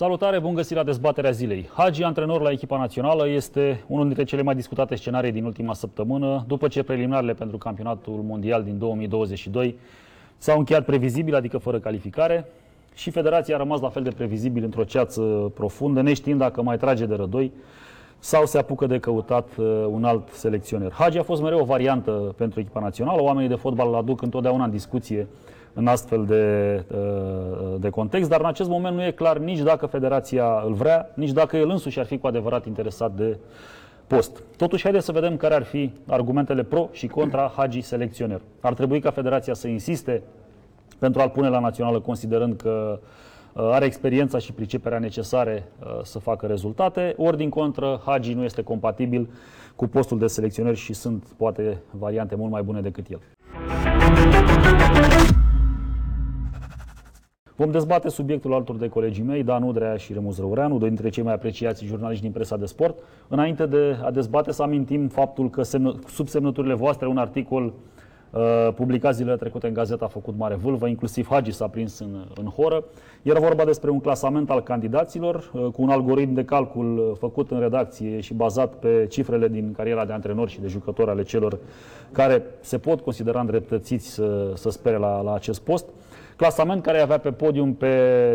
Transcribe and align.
Salutare, 0.00 0.38
bun 0.38 0.54
găsit 0.54 0.76
la 0.76 0.82
dezbaterea 0.82 1.30
zilei. 1.30 1.68
Hagi, 1.74 2.02
antrenor 2.02 2.40
la 2.40 2.50
echipa 2.50 2.78
națională, 2.78 3.28
este 3.28 3.84
unul 3.86 4.04
dintre 4.04 4.24
cele 4.24 4.42
mai 4.42 4.54
discutate 4.54 4.94
scenarii 4.94 5.32
din 5.32 5.44
ultima 5.44 5.74
săptămână, 5.74 6.44
după 6.46 6.68
ce 6.68 6.82
preliminarele 6.82 7.34
pentru 7.34 7.58
campionatul 7.58 8.22
mondial 8.26 8.62
din 8.62 8.78
2022 8.78 9.78
s-au 10.36 10.58
încheiat 10.58 10.84
previzibil, 10.84 11.34
adică 11.34 11.58
fără 11.58 11.78
calificare, 11.78 12.48
și 12.94 13.10
federația 13.10 13.54
a 13.54 13.58
rămas 13.58 13.80
la 13.80 13.88
fel 13.88 14.02
de 14.02 14.10
previzibil 14.10 14.64
într-o 14.64 14.84
ceață 14.84 15.20
profundă, 15.54 16.00
neștiind 16.00 16.38
dacă 16.38 16.62
mai 16.62 16.76
trage 16.76 17.06
de 17.06 17.14
rădoi 17.14 17.52
sau 18.18 18.46
se 18.46 18.58
apucă 18.58 18.86
de 18.86 18.98
căutat 18.98 19.48
uh, 19.56 19.84
un 19.88 20.04
alt 20.04 20.28
selecționer. 20.28 20.92
Hagi 20.92 21.18
a 21.18 21.22
fost 21.22 21.42
mereu 21.42 21.60
o 21.60 21.64
variantă 21.64 22.34
pentru 22.36 22.60
echipa 22.60 22.80
națională, 22.80 23.22
oamenii 23.22 23.48
de 23.48 23.54
fotbal 23.54 23.88
îl 23.88 23.94
aduc 23.94 24.22
întotdeauna 24.22 24.64
în 24.64 24.70
discuție 24.70 25.28
în 25.74 25.86
astfel 25.86 26.24
de, 26.24 26.84
uh, 26.94 27.80
de 27.80 27.88
context, 27.88 28.28
dar 28.28 28.40
în 28.40 28.46
acest 28.46 28.68
moment 28.68 28.96
nu 28.96 29.04
e 29.04 29.10
clar 29.10 29.38
nici 29.38 29.60
dacă 29.60 29.86
federația 29.86 30.62
îl 30.66 30.72
vrea, 30.72 31.10
nici 31.14 31.32
dacă 31.32 31.56
el 31.56 31.70
însuși 31.70 31.98
ar 31.98 32.06
fi 32.06 32.18
cu 32.18 32.26
adevărat 32.26 32.66
interesat 32.66 33.12
de 33.12 33.38
post. 34.06 34.42
Totuși, 34.56 34.82
haideți 34.82 35.04
să 35.04 35.12
vedem 35.12 35.36
care 35.36 35.54
ar 35.54 35.62
fi 35.62 35.92
argumentele 36.06 36.62
pro 36.62 36.88
și 36.92 37.06
contra 37.06 37.52
Hagi 37.56 37.80
selecționer. 37.80 38.40
Ar 38.60 38.74
trebui 38.74 39.00
ca 39.00 39.10
federația 39.10 39.54
să 39.54 39.68
insiste 39.68 40.22
pentru 40.98 41.20
a-l 41.20 41.28
pune 41.28 41.48
la 41.48 41.58
națională, 41.58 42.00
considerând 42.00 42.56
că 42.56 42.98
uh, 43.52 43.62
are 43.72 43.84
experiența 43.84 44.38
și 44.38 44.52
priceperea 44.52 44.98
necesare 44.98 45.68
uh, 45.80 46.00
să 46.02 46.18
facă 46.18 46.46
rezultate, 46.46 47.14
ori 47.16 47.36
din 47.36 47.48
contră, 47.48 48.00
Hagi 48.04 48.34
nu 48.34 48.44
este 48.44 48.62
compatibil 48.62 49.28
cu 49.76 49.86
postul 49.86 50.18
de 50.18 50.26
selecționer 50.26 50.74
și 50.74 50.92
sunt 50.92 51.24
poate 51.36 51.82
variante 51.90 52.34
mult 52.34 52.50
mai 52.50 52.62
bune 52.62 52.80
decât 52.80 53.06
el. 53.10 53.20
Vom 57.58 57.70
dezbate 57.70 58.08
subiectul 58.08 58.54
altor 58.54 58.76
de 58.76 58.88
colegii 58.88 59.22
mei, 59.22 59.42
Dan 59.42 59.62
Udrea 59.62 59.96
și 59.96 60.12
Remus 60.12 60.38
Răureanu, 60.38 60.78
doi 60.78 60.88
dintre 60.88 61.08
cei 61.08 61.22
mai 61.22 61.32
apreciați 61.32 61.84
jurnaliști 61.84 62.22
din 62.22 62.32
presa 62.32 62.56
de 62.56 62.66
sport. 62.66 62.98
Înainte 63.28 63.66
de 63.66 63.96
a 64.04 64.10
dezbate, 64.10 64.52
să 64.52 64.62
amintim 64.62 65.08
faptul 65.08 65.50
că 65.50 65.62
semnă, 65.62 65.94
sub 66.08 66.28
semnăturile 66.28 66.74
voastre 66.74 67.06
un 67.06 67.16
articol 67.16 67.72
uh, 68.30 68.40
publicat 68.74 69.14
zilele 69.14 69.36
trecute 69.36 69.66
în 69.66 69.72
gazeta 69.72 70.04
a 70.04 70.08
făcut 70.08 70.34
mare 70.36 70.54
vâlvă, 70.54 70.86
inclusiv 70.86 71.26
Hagi 71.30 71.50
s-a 71.50 71.66
prins 71.66 71.98
în, 71.98 72.24
în 72.34 72.44
horă. 72.44 72.84
Era 73.22 73.40
vorba 73.40 73.64
despre 73.64 73.90
un 73.90 74.00
clasament 74.00 74.50
al 74.50 74.62
candidaților 74.62 75.50
uh, 75.52 75.66
cu 75.72 75.82
un 75.82 75.90
algoritm 75.90 76.32
de 76.32 76.44
calcul 76.44 76.98
uh, 76.98 77.16
făcut 77.18 77.50
în 77.50 77.60
redacție 77.60 78.20
și 78.20 78.34
bazat 78.34 78.74
pe 78.74 79.06
cifrele 79.10 79.48
din 79.48 79.72
cariera 79.76 80.04
de 80.04 80.12
antrenori 80.12 80.50
și 80.50 80.60
de 80.60 80.68
jucători 80.68 81.10
ale 81.10 81.22
celor 81.22 81.58
care 82.12 82.42
se 82.60 82.78
pot 82.78 83.00
considera 83.00 83.40
îndreptățiți 83.40 84.08
să, 84.08 84.52
să 84.54 84.70
spere 84.70 84.96
la, 84.96 85.20
la 85.20 85.34
acest 85.34 85.60
post. 85.60 85.86
Clasament 86.38 86.82
care 86.82 87.00
avea 87.00 87.18
pe 87.18 87.30
podium 87.30 87.74
pe 87.74 87.88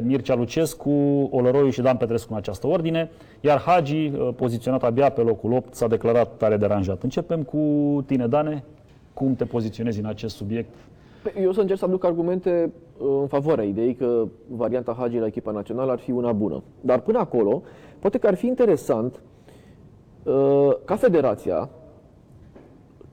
Mircea 0.05 0.35
Lucescu, 0.35 0.91
Olăroiu 1.31 1.69
și 1.69 1.81
Dan 1.81 1.97
Petrescu 1.97 2.31
în 2.31 2.37
această 2.37 2.67
ordine, 2.67 3.11
iar 3.41 3.59
Hagi, 3.59 4.05
uh, 4.05 4.29
poziționat 4.35 4.83
abia 4.83 5.09
pe 5.09 5.21
locul 5.21 5.53
8, 5.53 5.75
s-a 5.75 5.87
declarat 5.87 6.37
tare 6.37 6.57
deranjat. 6.57 7.03
Începem 7.03 7.43
cu 7.43 7.57
tine, 8.05 8.27
Dane. 8.27 8.63
Cum 9.13 9.35
te 9.35 9.45
poziționezi 9.45 9.99
în 9.99 10.05
acest 10.05 10.35
subiect? 10.35 10.73
Eu 11.41 11.49
o 11.49 11.53
să 11.53 11.61
încerc 11.61 11.79
să 11.79 11.85
aduc 11.85 12.05
argumente 12.05 12.71
uh, 12.97 13.07
în 13.21 13.27
favoarea 13.27 13.63
ideii 13.63 13.95
că 13.95 14.27
varianta 14.47 14.95
Hagi 14.99 15.17
la 15.17 15.25
echipa 15.25 15.51
națională 15.51 15.91
ar 15.91 15.99
fi 15.99 16.11
una 16.11 16.31
bună. 16.31 16.63
Dar 16.81 16.99
până 16.99 17.19
acolo, 17.19 17.61
poate 17.99 18.17
că 18.17 18.27
ar 18.27 18.35
fi 18.35 18.47
interesant 18.47 19.21
uh, 20.23 20.69
ca 20.85 20.95
federația 20.95 21.69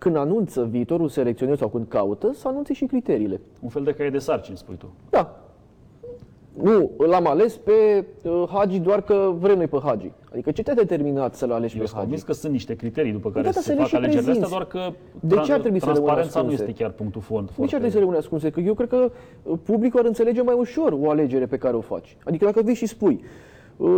când 0.00 0.16
anunță 0.16 0.64
viitorul 0.70 1.08
selecționer 1.08 1.56
sau 1.56 1.68
când 1.68 1.88
caută, 1.88 2.30
să 2.34 2.48
anunțe 2.48 2.72
și 2.72 2.84
criteriile. 2.84 3.40
Un 3.60 3.68
fel 3.68 3.82
de 3.82 3.92
caiet 3.92 4.12
de 4.12 4.18
sarcini, 4.18 4.56
spui 4.56 4.74
tu. 4.76 4.86
Da. 5.10 5.40
Nu, 6.62 6.90
l-am 7.06 7.26
ales 7.26 7.56
pe 7.56 8.04
uh, 8.22 8.44
Hagi 8.52 8.78
doar 8.78 9.02
că 9.02 9.32
vrem 9.38 9.56
noi 9.56 9.66
pe 9.66 9.78
Hagi. 9.84 10.10
Adică 10.32 10.50
ce 10.50 10.62
te-a 10.62 10.74
determinat 10.74 11.34
să-l 11.34 11.50
alegi 11.52 11.74
Eu 11.76 11.80
pe 11.80 11.86
sunt 11.86 11.98
Hagi? 11.98 12.00
convins 12.00 12.22
că 12.22 12.32
sunt 12.32 12.52
niște 12.52 12.74
criterii 12.74 13.12
după 13.12 13.30
care 13.30 13.44
Da, 13.44 13.50
da, 13.50 13.60
se 13.60 13.62
să 13.62 13.72
le 13.72 13.78
fac 13.78 13.86
și 13.88 13.94
alegerile 13.94 14.30
astea, 14.30 14.46
prezinți. 14.46 14.72
doar 14.72 14.90
că 14.90 14.94
De 15.20 15.34
ce 15.44 15.52
ar 15.52 15.60
trebui 15.60 15.78
să 15.78 15.84
rămână 15.86 16.04
transparența 16.04 16.40
nu 16.40 16.44
ascunse? 16.46 16.62
este 16.70 16.82
chiar 16.82 16.90
punctul 16.92 17.20
fond. 17.20 17.46
De 17.46 17.54
ce 17.54 17.62
ar 17.62 17.68
trebui 17.68 17.90
să 17.90 17.98
rămâne 17.98 18.16
ascunse? 18.18 18.50
Că 18.50 18.60
eu 18.60 18.74
cred 18.74 18.88
că 18.88 19.10
uh, 19.42 19.58
publicul 19.64 19.98
ar 20.00 20.04
înțelege 20.06 20.42
mai 20.42 20.54
ușor 20.58 20.96
o 21.00 21.10
alegere 21.10 21.46
pe 21.46 21.56
care 21.56 21.76
o 21.76 21.80
faci. 21.80 22.16
Adică 22.24 22.44
dacă 22.44 22.62
vii 22.62 22.74
și 22.74 22.86
spui, 22.86 23.14
uh, 23.14 23.20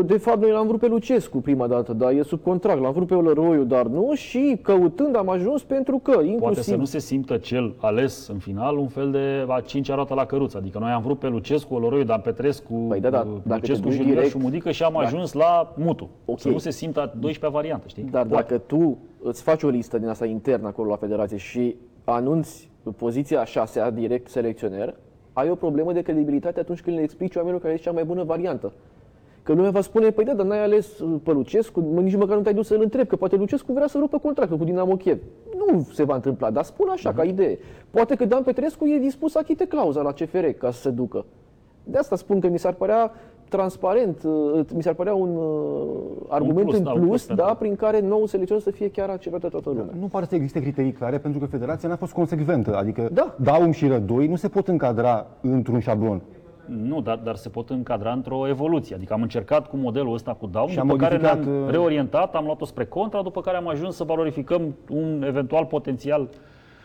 de 0.05 0.17
fapt 0.19 0.41
noi 0.41 0.51
l-am 0.51 0.67
vrut 0.67 0.81
pe 0.81 0.87
Lucescu 0.87 1.39
prima 1.39 1.67
dată, 1.67 1.93
dar 1.93 2.13
e 2.13 2.23
sub 2.23 2.43
contract, 2.43 2.81
l-am 2.81 2.93
vrut 2.93 3.07
pe 3.07 3.15
Olăroiu, 3.15 3.63
dar 3.65 3.87
nu 3.87 4.15
și 4.15 4.59
căutând 4.63 5.17
am 5.17 5.29
ajuns 5.29 5.63
pentru 5.63 5.99
că, 5.99 6.11
inclusiv... 6.11 6.39
Poate 6.41 6.61
să 6.63 6.77
nu 6.77 6.85
se 6.85 6.99
simtă 6.99 7.37
cel 7.37 7.75
ales 7.81 8.29
în 8.29 8.39
final 8.39 8.77
un 8.77 8.87
fel 8.89 9.11
de 9.11 9.45
a 9.49 9.61
cincea 9.61 9.95
roată 9.95 10.15
la 10.15 10.25
căruță. 10.25 10.57
Adică 10.57 10.79
noi 10.79 10.91
am 10.91 11.03
vrut 11.03 11.19
pe 11.19 11.29
Lucescu, 11.29 11.75
Oloroiu, 11.75 12.05
Dan 12.05 12.21
Petrescu, 12.21 12.75
Păi 12.89 13.01
da, 13.01 13.11
da, 13.11 13.27
dacă 13.43 13.61
Lucescu, 13.61 13.83
te 13.83 13.89
duci 13.89 13.93
Junior 13.97 14.15
direct- 14.17 14.31
și 14.31 14.39
Mudică 14.39 14.71
și 14.71 14.83
am 14.83 14.93
Da. 14.93 14.99
ajuns 14.99 15.33
la 15.33 15.73
Mutu. 15.77 16.09
Ok. 16.25 16.39
Să 16.41 16.49
nu 16.49 16.59
se 16.59 16.71
simtă 16.71 17.01
a 17.01 17.07
12 17.21 17.59
variantă, 17.59 17.85
știi? 17.89 18.03
Dar 18.11 18.27
Poate. 18.27 18.43
dacă 18.49 18.63
tu 18.67 18.99
îți 19.23 19.43
faci 19.43 19.63
o 19.63 19.69
listă 19.69 19.99
din 19.99 20.09
asta 20.09 20.27
internă 20.27 20.67
acolo 20.67 20.89
la 20.91 20.97
federație 20.97 21.37
și 21.37 21.77
anunți 22.05 22.71
poziția 22.97 23.41
a 23.41 23.45
șasea 23.45 23.91
direct 23.91 24.29
selecționer, 24.29 24.95
ai 25.33 25.51
o 25.51 25.55
problemă 25.55 25.93
de 25.93 26.01
credibilitate 26.03 26.61
atunci 26.61 26.81
când 26.83 26.97
le 26.97 27.03
explici 27.03 27.35
oamenilor 27.35 27.61
care 27.63 27.73
este 27.75 27.87
cea 27.87 27.95
mai 27.95 28.05
bună 28.05 28.23
variantă. 28.23 28.73
Că 29.43 29.53
lumea 29.53 29.71
va 29.71 29.81
spune, 29.81 30.11
păi 30.11 30.25
da, 30.25 30.35
dar 30.35 30.47
n-ai 30.47 30.63
ales 30.63 30.99
uh, 30.99 31.21
pe 31.23 31.33
Lucescu, 31.33 31.81
mă, 31.81 32.01
nici 32.01 32.17
măcar 32.17 32.37
nu 32.37 32.43
te-ai 32.43 32.55
dus 32.55 32.67
să-l 32.67 32.81
întrebi, 32.83 33.09
că 33.09 33.17
poate 33.17 33.37
Lucescu 33.37 33.73
vrea 33.73 33.87
să 33.87 33.99
rupă 33.99 34.19
contractul 34.19 34.57
cu 34.59 34.65
Dinamo 34.65 34.97
Kiev. 34.97 35.19
Nu 35.57 35.87
se 35.93 36.05
va 36.05 36.15
întâmpla, 36.15 36.51
dar 36.51 36.65
spun 36.65 36.89
așa, 36.89 37.13
ca 37.13 37.23
idee. 37.25 37.59
Poate 37.91 38.15
că 38.15 38.25
Dan 38.25 38.43
Petrescu 38.43 38.87
e 38.87 38.99
dispus 38.99 39.33
să 39.33 39.39
achite 39.39 39.67
clauza 39.67 40.03
la 40.03 40.13
CFR 40.13 40.45
ca 40.45 40.71
să 40.71 40.81
se 40.81 40.91
ducă. 40.91 41.25
De 41.85 41.99
asta 41.99 42.17
spun 42.17 42.41
că 42.41 42.49
mi 42.49 42.59
s-ar 42.59 42.73
părea 42.73 43.13
transparent, 43.49 44.23
uh, 44.23 44.61
mi 44.75 44.83
s-ar 44.83 44.95
părea 44.95 45.15
un 45.15 45.37
uh, 45.37 46.27
argument 46.29 46.67
plus, 46.67 46.77
în 46.79 46.85
da, 46.85 46.91
un 46.91 46.97
plus, 46.97 47.09
plus 47.09 47.25
pentru- 47.25 47.45
da, 47.47 47.55
prin 47.55 47.77
care 47.77 48.01
nou 48.01 48.27
selecționer 48.27 48.63
să 48.63 48.71
fie 48.71 48.91
chiar 48.91 49.09
acceptat 49.09 49.41
de 49.41 49.49
toată 49.49 49.69
lumea. 49.69 49.95
Nu 50.01 50.07
pare 50.07 50.27
să 50.29 50.35
existe 50.35 50.61
criterii 50.61 50.93
clare 50.93 51.19
pentru 51.19 51.41
că 51.41 51.47
federația 51.47 51.89
n-a 51.89 51.97
fost 51.97 52.13
consecventă. 52.13 52.77
Adică 52.77 53.09
Da. 53.13 53.35
Daum 53.41 53.71
și 53.71 53.87
Rădoi 53.87 54.27
nu 54.27 54.37
se 54.37 54.49
pot 54.49 54.69
încadra 54.69 55.27
într-un 55.41 55.81
șablon. 55.81 56.21
Nu, 56.67 57.01
dar, 57.01 57.17
dar 57.17 57.35
se 57.37 57.49
pot 57.49 57.71
încadra 57.71 58.13
într-o 58.13 58.49
evoluție. 58.49 58.95
Adică 58.95 59.13
am 59.13 59.23
încercat 59.23 59.69
cu 59.69 59.77
modelul 59.77 60.15
ăsta 60.15 60.33
cu 60.35 60.47
Daum, 60.47 60.69
Și 60.69 60.79
am 60.79 60.87
după 60.87 60.99
care 60.99 61.17
modificat, 61.17 61.45
ne-am 61.45 61.63
uh, 61.65 61.71
reorientat, 61.71 62.35
am 62.35 62.45
luat-o 62.45 62.65
spre 62.65 62.85
contra, 62.85 63.23
după 63.23 63.41
care 63.41 63.57
am 63.57 63.69
ajuns 63.69 63.97
să 63.97 64.05
valorificăm 64.05 64.75
un 64.91 65.23
eventual 65.27 65.65
potențial 65.65 66.29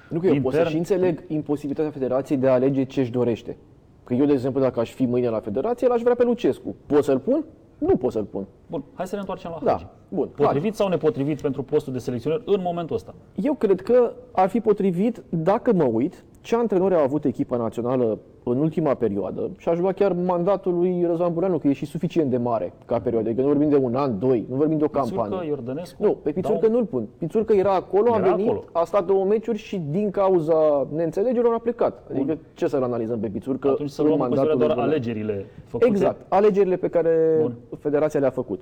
Nu 0.09 0.19
că 0.19 0.27
eu 0.27 0.41
pot 0.41 0.51
să 0.51 0.57
intern. 0.57 0.69
și 0.69 0.77
înțeleg 0.77 1.23
imposibilitatea 1.27 1.91
federației 1.91 2.37
de 2.37 2.47
a 2.47 2.53
alege 2.53 2.83
ce 2.83 2.99
își 3.01 3.11
dorește. 3.11 3.57
Că 4.03 4.13
eu, 4.13 4.25
de 4.25 4.33
exemplu, 4.33 4.61
dacă 4.61 4.79
aș 4.79 4.91
fi 4.91 5.05
mâine 5.05 5.29
la 5.29 5.39
federație, 5.39 5.87
l-aș 5.87 6.01
vrea 6.01 6.15
pe 6.15 6.23
Lucescu. 6.23 6.75
Pot 6.85 7.03
să-l 7.03 7.19
pun? 7.19 7.45
Nu 7.77 7.95
pot 7.95 8.11
să-l 8.11 8.23
pun. 8.23 8.45
Bun, 8.67 8.83
hai 8.93 9.07
să 9.07 9.13
ne 9.15 9.19
întoarcem 9.19 9.51
la 9.53 9.65
Da, 9.65 9.71
Hagi. 9.71 9.85
bun, 10.09 10.29
Potrivit 10.35 10.75
sau 10.75 10.87
nepotrivit 10.87 11.41
pentru 11.41 11.63
postul 11.63 11.93
de 11.93 11.99
selecționer 11.99 12.41
în 12.45 12.59
momentul 12.63 12.95
ăsta? 12.95 13.15
Eu 13.35 13.53
cred 13.53 13.81
că 13.81 14.11
ar 14.31 14.49
fi 14.49 14.59
potrivit, 14.59 15.23
dacă 15.29 15.73
mă 15.73 15.83
uit, 15.83 16.23
ce 16.47 16.55
antrenori 16.55 16.95
au 16.95 17.01
avut 17.03 17.25
echipa 17.25 17.57
națională 17.57 18.19
în 18.43 18.57
ultima 18.57 18.93
perioadă 18.93 19.49
și 19.57 19.69
aș 19.69 19.79
lua 19.79 19.91
chiar 19.91 20.13
mandatul 20.13 20.73
lui 20.73 21.03
Răzvan 21.07 21.33
Bureanu, 21.33 21.57
că 21.57 21.67
e 21.67 21.73
și 21.73 21.85
suficient 21.85 22.29
de 22.29 22.37
mare 22.37 22.73
ca 22.85 22.99
perioadă. 22.99 23.27
Adică 23.27 23.41
nu 23.43 23.47
vorbim 23.47 23.69
de 23.69 23.75
un 23.75 23.95
an, 23.95 24.19
doi, 24.19 24.45
nu 24.49 24.55
vorbim 24.55 24.77
de 24.77 24.83
o 24.83 24.87
Pițurcă, 24.87 25.15
campanie. 25.21 25.47
Iordănescu? 25.49 26.03
Nu, 26.03 26.11
pe 26.11 26.31
Pițurcă 26.31 26.59
Daum? 26.61 26.73
nu-l 26.73 26.85
pun. 26.85 27.07
Pițurcă 27.17 27.53
era 27.53 27.73
acolo, 27.73 28.13
a 28.13 28.17
Era 28.17 28.29
venit, 28.29 28.47
acolo. 28.47 28.63
a 28.71 28.83
stat 28.83 29.05
două 29.05 29.25
meciuri 29.25 29.57
și 29.57 29.81
din 29.89 30.11
cauza 30.11 30.87
neînțelegerilor 30.95 31.53
a 31.53 31.59
plecat. 31.59 32.07
Adică 32.11 32.37
ce 32.53 32.67
să-l 32.67 32.83
analizăm 32.83 33.19
pe 33.19 33.27
Pițurcă 33.27 33.67
Atunci 33.69 33.89
să 33.89 34.01
în 34.01 34.07
luăm 34.07 34.21
în 34.21 34.27
considerare 34.27 34.57
mandatul 34.57 34.75
doar 34.75 34.87
lui 34.87 34.95
alegerile 34.95 35.45
făcute. 35.65 35.89
Exact, 35.89 36.25
alegerile 36.27 36.75
pe 36.75 36.87
care 36.87 37.37
Bun. 37.41 37.55
federația 37.79 38.19
le-a 38.19 38.29
făcut. 38.29 38.59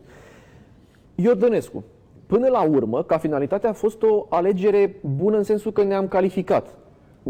Iordănescu, 1.15 1.83
până 2.27 2.47
la 2.47 2.67
urmă, 2.69 3.03
ca 3.03 3.17
finalitate 3.17 3.67
a 3.67 3.73
fost 3.73 4.03
o 4.03 4.25
alegere 4.29 4.99
bună 5.17 5.37
în 5.37 5.43
sensul 5.43 5.71
că 5.71 5.83
ne-am 5.83 6.07
calificat. 6.07 6.77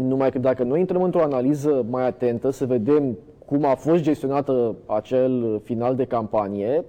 Numai 0.00 0.30
că 0.30 0.38
dacă 0.38 0.62
noi 0.62 0.80
intrăm 0.80 1.02
într-o 1.02 1.22
analiză 1.22 1.84
mai 1.90 2.06
atentă 2.06 2.50
să 2.50 2.66
vedem 2.66 3.16
cum 3.46 3.64
a 3.64 3.74
fost 3.74 4.02
gestionată 4.02 4.74
acel 4.86 5.60
final 5.64 5.94
de 5.94 6.04
campanie, 6.04 6.84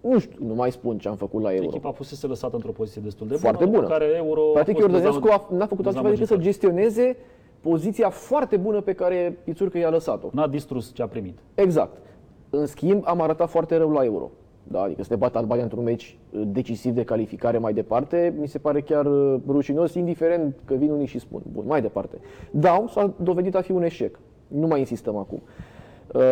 nu 0.00 0.18
știu, 0.18 0.46
nu 0.46 0.54
mai 0.54 0.70
spun 0.72 0.98
ce 0.98 1.08
am 1.08 1.14
făcut 1.16 1.42
la 1.42 1.52
Euro. 1.52 1.64
Echipa 1.68 1.92
fusese 1.92 2.26
lăsată 2.26 2.54
într-o 2.56 2.70
poziție 2.72 3.00
destul 3.04 3.26
de 3.26 3.32
bună, 3.34 3.46
Foarte 3.48 3.64
după 3.64 3.76
bună. 3.76 3.88
care 3.90 4.04
Euro 4.16 4.40
Practic, 4.42 4.74
a 4.76 4.78
fost 4.80 4.92
Iordănescu 4.92 5.26
dezamăg- 5.28 5.50
a- 5.50 5.54
n-a 5.56 5.66
făcut 5.66 5.86
altceva 5.86 6.08
decât 6.08 6.26
să 6.26 6.34
dezamăgitor. 6.36 6.38
gestioneze 6.40 7.16
poziția 7.60 8.10
foarte 8.10 8.56
bună 8.56 8.80
pe 8.80 8.92
care 8.92 9.38
Pițurcă 9.44 9.78
i-a 9.78 9.90
lăsat-o. 9.90 10.28
N-a 10.32 10.46
distrus 10.48 10.92
ce 10.94 11.02
a 11.02 11.06
primit. 11.06 11.38
Exact. 11.54 11.96
În 12.50 12.66
schimb, 12.66 13.02
am 13.06 13.20
arătat 13.20 13.48
foarte 13.48 13.76
rău 13.76 13.90
la 13.90 14.04
Euro. 14.04 14.30
Da? 14.70 14.80
Adică 14.80 15.02
să 15.02 15.08
te 15.08 15.16
bată 15.16 15.38
Albania 15.38 15.62
într-un 15.62 15.82
meci 15.82 16.18
uh, 16.30 16.42
decisiv 16.46 16.94
de 16.94 17.04
calificare 17.04 17.58
mai 17.58 17.72
departe, 17.72 18.34
mi 18.38 18.46
se 18.46 18.58
pare 18.58 18.80
chiar 18.80 19.06
uh, 19.06 19.40
rușinos, 19.46 19.94
indiferent 19.94 20.56
că 20.64 20.74
vin 20.74 20.90
unii 20.90 21.06
și 21.06 21.18
spun. 21.18 21.42
Bun, 21.52 21.64
mai 21.66 21.80
departe. 21.80 22.18
Daum 22.50 22.86
s-a 22.86 23.12
dovedit 23.22 23.54
a 23.54 23.60
fi 23.60 23.72
un 23.72 23.82
eșec. 23.82 24.18
Nu 24.46 24.66
mai 24.66 24.78
insistăm 24.78 25.16
acum. 25.16 25.42
Uh, 26.14 26.22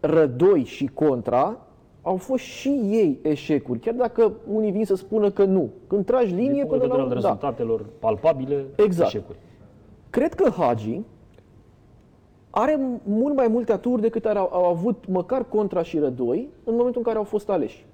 Rădoi 0.00 0.64
și 0.64 0.86
Contra 0.86 1.60
au 2.02 2.16
fost 2.16 2.44
și 2.44 2.68
ei 2.68 3.18
eșecuri, 3.22 3.78
chiar 3.78 3.94
dacă 3.94 4.32
unii 4.52 4.70
vin 4.70 4.84
să 4.84 4.94
spună 4.94 5.30
că 5.30 5.44
nu. 5.44 5.70
Când 5.86 6.04
tragi 6.04 6.34
Din 6.34 6.36
linie 6.36 6.64
punct 6.64 6.82
de 6.82 6.88
până 6.88 6.92
vedere 6.92 6.98
la 6.98 7.02
al 7.02 7.08
da. 7.08 7.14
rezultatelor 7.14 7.86
palpabile, 7.98 8.64
Exact. 8.76 9.08
eșecuri. 9.08 9.38
Cred 10.10 10.34
că 10.34 10.50
Hagi 10.50 11.00
are 12.58 12.80
mult 13.02 13.36
mai 13.36 13.48
multe 13.48 13.72
aturi 13.72 14.02
decât 14.02 14.24
ar, 14.24 14.36
au 14.36 14.64
avut 14.64 15.04
măcar 15.08 15.44
Contra 15.44 15.82
și 15.82 15.98
Rădoi 15.98 16.48
în 16.64 16.74
momentul 16.74 16.96
în 16.96 17.02
care 17.02 17.16
au 17.16 17.24
fost 17.24 17.50
aleși. 17.50 17.86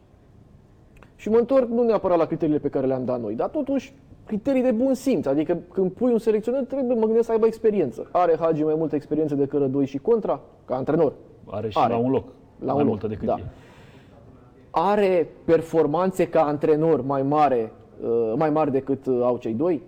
Și 1.16 1.28
mă 1.28 1.36
întorc 1.36 1.68
nu 1.68 1.82
neapărat 1.82 2.18
la 2.18 2.24
criteriile 2.24 2.60
pe 2.60 2.68
care 2.68 2.86
le-am 2.86 3.04
dat 3.04 3.20
noi, 3.20 3.34
dar 3.34 3.48
totuși 3.48 3.94
criterii 4.26 4.62
de 4.62 4.70
bun 4.70 4.94
simț. 4.94 5.26
Adică 5.26 5.58
când 5.72 5.90
pui 5.90 6.12
un 6.12 6.18
selecționer, 6.18 6.64
trebuie 6.64 6.94
mă 6.94 7.04
gândesc 7.04 7.26
să 7.26 7.32
aibă 7.32 7.46
experiență. 7.46 8.08
Are 8.12 8.36
Hagi 8.40 8.62
mai 8.62 8.74
multă 8.76 8.94
experiență 8.94 9.34
decât 9.34 9.58
Rădoi 9.58 9.86
și 9.86 9.98
Contra, 9.98 10.40
ca 10.64 10.74
antrenor. 10.76 11.12
Are 11.46 11.68
și 11.68 11.78
Are. 11.78 11.92
la 11.92 11.98
un 11.98 12.10
loc. 12.10 12.24
La 12.58 12.72
mai 12.72 12.82
un 12.82 12.88
loc, 12.88 12.88
multă 12.88 13.06
decât 13.06 13.26
da. 13.26 13.36
e. 13.38 13.44
Are 14.70 15.28
performanțe 15.44 16.28
ca 16.28 16.42
antrenor 16.42 17.02
mai 17.02 17.22
mare, 17.22 17.72
uh, 18.02 18.32
mai 18.36 18.50
mari 18.50 18.70
decât 18.70 19.06
uh, 19.06 19.20
au 19.22 19.36
cei 19.36 19.54
doi? 19.54 19.82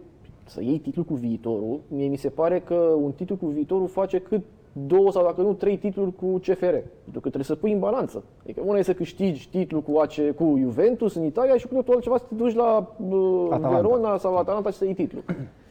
Să 0.46 0.62
iei 0.62 0.78
titlul 0.78 1.04
cu 1.04 1.14
viitorul, 1.14 1.80
mie 1.88 2.08
mi 2.08 2.16
se 2.16 2.28
pare 2.28 2.60
că 2.60 2.74
un 2.74 3.12
titlu 3.12 3.36
cu 3.36 3.46
viitorul 3.46 3.88
face 3.88 4.18
cât 4.18 4.42
două 4.76 5.10
sau 5.10 5.24
dacă 5.24 5.40
nu 5.40 5.52
trei 5.52 5.76
titluri 5.76 6.12
cu 6.16 6.38
CFR. 6.38 6.74
Pentru 7.02 7.20
că 7.20 7.20
trebuie 7.20 7.44
să 7.44 7.54
pui 7.54 7.72
în 7.72 7.78
balanță. 7.78 8.22
Adică 8.42 8.62
una 8.64 8.78
e 8.78 8.82
să 8.82 8.94
câștigi 8.94 9.48
titlul 9.48 9.82
cu, 9.82 9.98
AC, 9.98 10.34
cu 10.36 10.54
Juventus 10.58 11.14
în 11.14 11.24
Italia 11.24 11.56
și 11.56 11.66
cu 11.66 11.74
totul 11.74 11.94
altceva 11.94 12.16
să 12.16 12.24
te 12.28 12.34
duci 12.34 12.54
la 12.54 12.94
uh, 13.08 13.46
Atalanta. 13.50 13.80
Verona 13.80 14.16
sau 14.16 14.36
Atalanta 14.36 14.70
și 14.70 14.76
să 14.76 14.84
iei 14.84 14.94
titlul. 14.94 15.22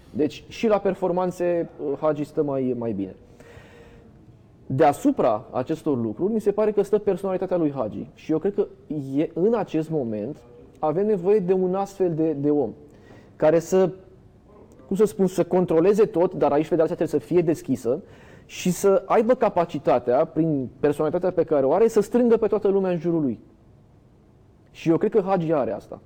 Deci 0.09 0.43
și 0.47 0.67
la 0.67 0.77
performanțe 0.77 1.69
uh, 1.79 1.97
Hagi 1.99 2.23
stă 2.23 2.43
mai, 2.43 2.75
mai 2.77 2.91
bine. 2.91 3.15
Deasupra 4.65 5.45
acestor 5.51 5.97
lucruri, 5.97 6.33
mi 6.33 6.41
se 6.41 6.51
pare 6.51 6.71
că 6.71 6.81
stă 6.81 6.97
personalitatea 6.97 7.57
lui 7.57 7.71
Hagi. 7.71 8.07
Și 8.13 8.31
eu 8.31 8.37
cred 8.37 8.53
că 8.53 8.67
e, 9.15 9.29
în 9.33 9.53
acest 9.53 9.89
moment 9.89 10.37
avem 10.79 11.05
nevoie 11.05 11.39
de 11.39 11.53
un 11.53 11.75
astfel 11.75 12.13
de, 12.13 12.31
de 12.31 12.49
om 12.49 12.69
care 13.35 13.59
să, 13.59 13.89
cum 14.87 14.95
să 14.95 15.05
spun, 15.05 15.27
să 15.27 15.43
controleze 15.43 16.05
tot, 16.05 16.33
dar 16.33 16.51
aici 16.51 16.65
federația 16.65 16.95
trebuie 16.95 17.19
să 17.21 17.27
fie 17.27 17.41
deschisă 17.41 18.01
și 18.45 18.71
să 18.71 19.03
aibă 19.05 19.33
capacitatea, 19.33 20.25
prin 20.25 20.69
personalitatea 20.79 21.31
pe 21.31 21.43
care 21.43 21.65
o 21.65 21.73
are, 21.73 21.87
să 21.87 22.01
strângă 22.01 22.37
pe 22.37 22.47
toată 22.47 22.67
lumea 22.67 22.91
în 22.91 22.97
jurul 22.97 23.21
lui. 23.21 23.39
Și 24.71 24.89
eu 24.89 24.97
cred 24.97 25.11
că 25.11 25.21
Hagi 25.25 25.53
are 25.53 25.71
asta. 25.71 25.99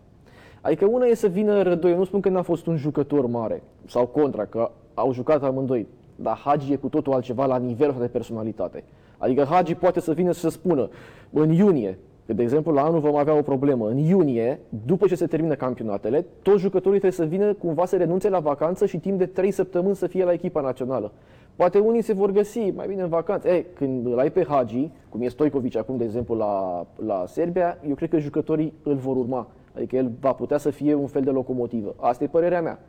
Adică 0.61 0.85
una 0.85 1.05
e 1.05 1.13
să 1.13 1.27
vină 1.27 1.61
Rădoi, 1.61 1.91
eu 1.91 1.97
nu 1.97 2.05
spun 2.05 2.19
că 2.19 2.29
n-a 2.29 2.41
fost 2.41 2.67
un 2.67 2.77
jucător 2.77 3.25
mare 3.25 3.63
sau 3.85 4.05
contra, 4.05 4.45
că 4.45 4.71
au 4.93 5.13
jucat 5.13 5.43
amândoi, 5.43 5.87
dar 6.15 6.37
Hagi 6.37 6.73
e 6.73 6.75
cu 6.75 6.89
totul 6.89 7.13
altceva 7.13 7.45
la 7.45 7.57
nivelul 7.57 7.91
ăsta 7.91 8.03
de 8.03 8.11
personalitate. 8.11 8.83
Adică 9.17 9.43
Hagi 9.43 9.75
poate 9.75 9.99
să 9.99 10.13
vină 10.13 10.31
și 10.31 10.39
să 10.39 10.49
spună 10.49 10.89
în 11.29 11.49
iunie, 11.49 11.97
că 12.25 12.33
de 12.33 12.41
exemplu 12.41 12.71
la 12.71 12.83
anul 12.83 12.99
vom 12.99 13.15
avea 13.15 13.37
o 13.37 13.41
problemă, 13.41 13.89
în 13.89 13.97
iunie, 13.97 14.59
după 14.85 15.07
ce 15.07 15.15
se 15.15 15.27
termină 15.27 15.55
campionatele, 15.55 16.25
toți 16.41 16.61
jucătorii 16.61 16.99
trebuie 16.99 17.27
să 17.27 17.35
vină 17.35 17.53
cumva 17.53 17.85
să 17.85 17.97
renunțe 17.97 18.29
la 18.29 18.39
vacanță 18.39 18.85
și 18.85 18.99
timp 18.99 19.17
de 19.17 19.25
3 19.25 19.51
săptămâni 19.51 19.95
să 19.95 20.07
fie 20.07 20.23
la 20.23 20.31
echipa 20.31 20.61
națională. 20.61 21.11
Poate 21.57 21.79
unii 21.79 22.01
se 22.01 22.13
vor 22.13 22.31
găsi 22.31 22.59
mai 22.75 22.87
bine 22.87 23.01
în 23.01 23.09
vacanță. 23.09 23.47
Ei, 23.47 23.65
când 23.73 24.05
îl 24.05 24.19
ai 24.19 24.31
pe 24.31 24.45
Hagi, 24.47 24.89
cum 25.09 25.21
e 25.21 25.27
Stoicovic 25.27 25.77
acum, 25.77 25.97
de 25.97 26.03
exemplu, 26.03 26.35
la, 26.35 26.85
la 27.05 27.23
Serbia, 27.27 27.77
eu 27.87 27.95
cred 27.95 28.09
că 28.09 28.17
jucătorii 28.17 28.73
îl 28.83 28.95
vor 28.95 29.15
urma. 29.15 29.47
Adică 29.75 29.95
el 29.95 30.11
va 30.19 30.33
putea 30.33 30.57
să 30.57 30.69
fie 30.69 30.93
un 30.93 31.07
fel 31.07 31.21
de 31.21 31.29
locomotivă. 31.29 31.95
Asta 31.99 32.23
e 32.23 32.27
părerea 32.27 32.61
mea. 32.61 32.79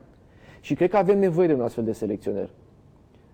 Și 0.61 0.75
cred 0.75 0.91
că 0.91 0.97
avem 0.97 1.19
nevoie 1.19 1.47
de 1.47 1.55
un 1.55 1.61
astfel 1.61 1.85
de 1.85 1.93
selecționer. 1.93 2.49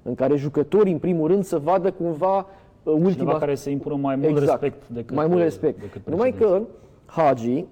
În 0.02 0.14
care 0.14 0.36
jucătorii, 0.36 0.92
în 0.92 0.98
primul 0.98 1.28
rând, 1.28 1.44
să 1.44 1.58
vadă 1.58 1.90
cumva 1.92 2.36
uh, 2.36 2.44
ultima... 2.92 3.10
Cineva 3.10 3.38
care 3.38 3.54
să 3.54 3.70
impună 3.70 3.94
mai 3.94 4.16
mult 4.16 4.28
Exact. 4.28 4.62
respect 4.62 4.88
decât 4.88 5.16
mai 5.16 5.26
mult 5.26 5.40
respect. 5.40 5.80
Decât 5.80 6.06
Numai 6.06 6.32
precedenții. 6.32 6.66
că 6.66 7.12
Hagi, 7.20 7.64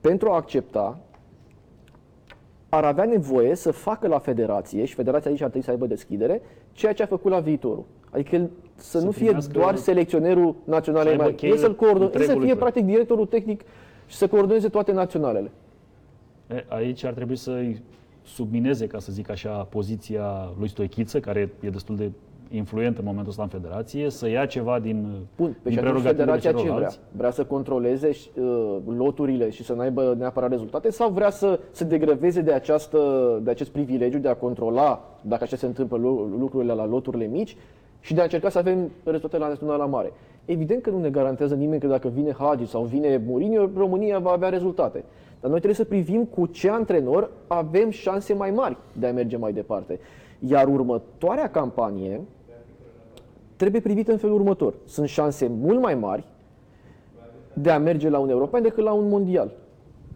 pentru 0.00 0.30
a 0.30 0.34
accepta, 0.34 0.98
ar 2.68 2.84
avea 2.84 3.04
nevoie 3.04 3.54
să 3.54 3.70
facă 3.70 4.08
la 4.08 4.18
federație, 4.18 4.84
și 4.84 4.94
federația 4.94 5.30
aici 5.30 5.40
ar 5.40 5.48
trebui 5.48 5.64
să 5.64 5.70
aibă 5.70 5.86
deschidere, 5.86 6.42
ceea 6.78 6.92
ce 6.92 7.02
a 7.02 7.06
făcut 7.06 7.30
la 7.30 7.40
viitorul. 7.40 7.84
Adică 8.10 8.34
el 8.36 8.50
să, 8.74 8.98
Să 8.98 9.04
nu 9.04 9.10
fie 9.10 9.24
primească- 9.24 9.52
doar 9.52 9.76
selecționerul 9.76 10.54
național 10.64 11.02
să 11.02 11.08
aibă 11.08 11.22
mai 11.22 11.34
cheile 11.34 11.54
el 11.54 11.60
să-l 11.60 11.74
coordoneze, 11.74 12.04
el 12.04 12.12
să 12.12 12.18
întregului 12.18 12.46
fie 12.46 12.56
proiect. 12.56 12.74
practic 12.74 12.92
directorul 12.94 13.26
tehnic 13.26 13.60
și 14.06 14.16
să 14.16 14.28
coordoneze 14.28 14.68
toate 14.68 14.92
naționalele. 14.92 15.50
E, 16.50 16.64
Aici 16.68 17.04
ar 17.04 17.12
trebui 17.12 17.36
să-i 17.36 17.82
submineze, 18.24 18.86
ca 18.86 18.98
să 18.98 19.12
zic 19.12 19.30
așa, 19.30 19.50
poziția 19.50 20.52
lui 20.58 20.68
Stoichiță, 20.68 21.20
care 21.20 21.50
e 21.60 21.68
destul 21.70 21.96
de 21.96 22.10
influent 22.50 22.98
în 22.98 23.04
momentul 23.04 23.28
ăsta 23.30 23.42
în 23.42 23.48
federație, 23.48 24.10
să 24.10 24.28
ia 24.28 24.46
ceva 24.46 24.78
din, 24.78 25.06
Bun, 25.36 25.56
pe 25.62 25.68
din 25.68 25.72
și 25.72 25.78
atunci 25.78 26.02
prerogativele 26.02 26.16
federația 26.18 26.50
ce 26.50 26.56
vrea? 26.56 26.64
celorlalți. 26.66 26.98
Vrea 27.16 27.30
să 27.30 27.44
controleze 27.44 28.08
uh, 28.08 28.76
loturile 28.96 29.50
și 29.50 29.64
să 29.64 29.72
n-aibă 29.72 30.14
neapărat 30.18 30.50
rezultate 30.50 30.90
sau 30.90 31.10
vrea 31.10 31.30
să 31.30 31.60
se 31.70 31.84
degreveze 31.84 32.40
de, 32.40 32.52
această, 32.52 33.00
de 33.42 33.50
acest 33.50 33.70
privilegiu 33.70 34.18
de 34.18 34.28
a 34.28 34.34
controla, 34.36 35.04
dacă 35.20 35.42
așa 35.42 35.56
se 35.56 35.66
întâmplă 35.66 35.96
lu- 35.96 36.36
lucrurile 36.38 36.72
la 36.72 36.86
loturile 36.86 37.26
mici 37.26 37.56
și 38.00 38.14
de 38.14 38.20
a 38.20 38.22
încerca 38.22 38.48
să 38.48 38.58
avem 38.58 38.90
rezultate 39.04 39.38
la 39.38 39.48
naționala 39.48 39.86
mare? 39.86 40.12
Evident 40.44 40.82
că 40.82 40.90
nu 40.90 40.98
ne 40.98 41.10
garantează 41.10 41.54
nimeni 41.54 41.80
că 41.80 41.86
dacă 41.86 42.08
vine 42.08 42.32
Hagi 42.38 42.66
sau 42.66 42.82
vine 42.82 43.22
Mourinho, 43.26 43.68
România 43.76 44.18
va 44.18 44.30
avea 44.30 44.48
rezultate. 44.48 45.04
Dar 45.40 45.50
noi 45.50 45.60
trebuie 45.60 45.74
să 45.74 45.84
privim 45.84 46.24
cu 46.24 46.46
ce 46.46 46.70
antrenor 46.70 47.30
avem 47.46 47.90
șanse 47.90 48.34
mai 48.34 48.50
mari 48.50 48.76
de 48.92 49.06
a 49.06 49.12
merge 49.12 49.36
mai 49.36 49.52
departe. 49.52 49.98
Iar 50.38 50.66
următoarea 50.68 51.50
campanie, 51.50 52.20
trebuie 53.58 53.80
privită 53.80 54.12
în 54.12 54.18
felul 54.18 54.34
următor. 54.34 54.74
Sunt 54.84 55.08
șanse 55.08 55.50
mult 55.60 55.80
mai 55.80 55.94
mari 55.94 56.24
de 57.52 57.70
a 57.70 57.78
merge 57.78 58.08
la 58.08 58.18
un 58.18 58.28
european 58.28 58.62
decât 58.62 58.84
la 58.84 58.92
un 58.92 59.08
mondial. 59.08 59.50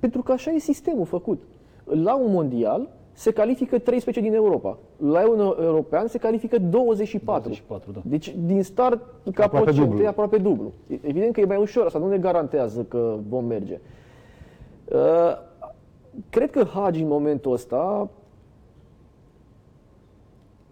Pentru 0.01 0.23
că 0.23 0.33
așa 0.33 0.51
e 0.51 0.59
sistemul 0.59 1.05
făcut. 1.05 1.43
La 1.85 2.17
un 2.17 2.33
mondial 2.33 2.89
se 3.13 3.33
califică 3.33 3.79
13 3.79 4.23
din 4.23 4.35
Europa. 4.35 4.79
La 4.97 5.29
un 5.31 5.39
european 5.39 6.07
se 6.07 6.19
califică 6.19 6.59
24. 6.59 7.43
24, 7.43 7.91
da. 7.93 8.01
Deci 8.05 8.35
din 8.47 8.63
start, 8.63 8.99
ca 9.35 9.45
Aproape 9.45 9.65
procent, 9.65 9.89
dublu. 9.89 10.05
e 10.05 10.07
aproape 10.07 10.37
dublu. 10.37 10.73
E- 10.87 10.99
Evident 11.03 11.33
că 11.33 11.41
e 11.41 11.45
mai 11.45 11.57
ușor, 11.61 11.87
asta 11.87 11.99
nu 11.99 12.09
ne 12.09 12.19
garantează 12.19 12.83
că 12.89 13.17
vom 13.29 13.45
merge. 13.45 13.81
Uh, 14.85 14.99
Cred 16.31 16.51
că 16.51 16.65
Hagi 16.65 17.03
în 17.03 17.09
momentul 17.09 17.53
ăsta 17.53 18.09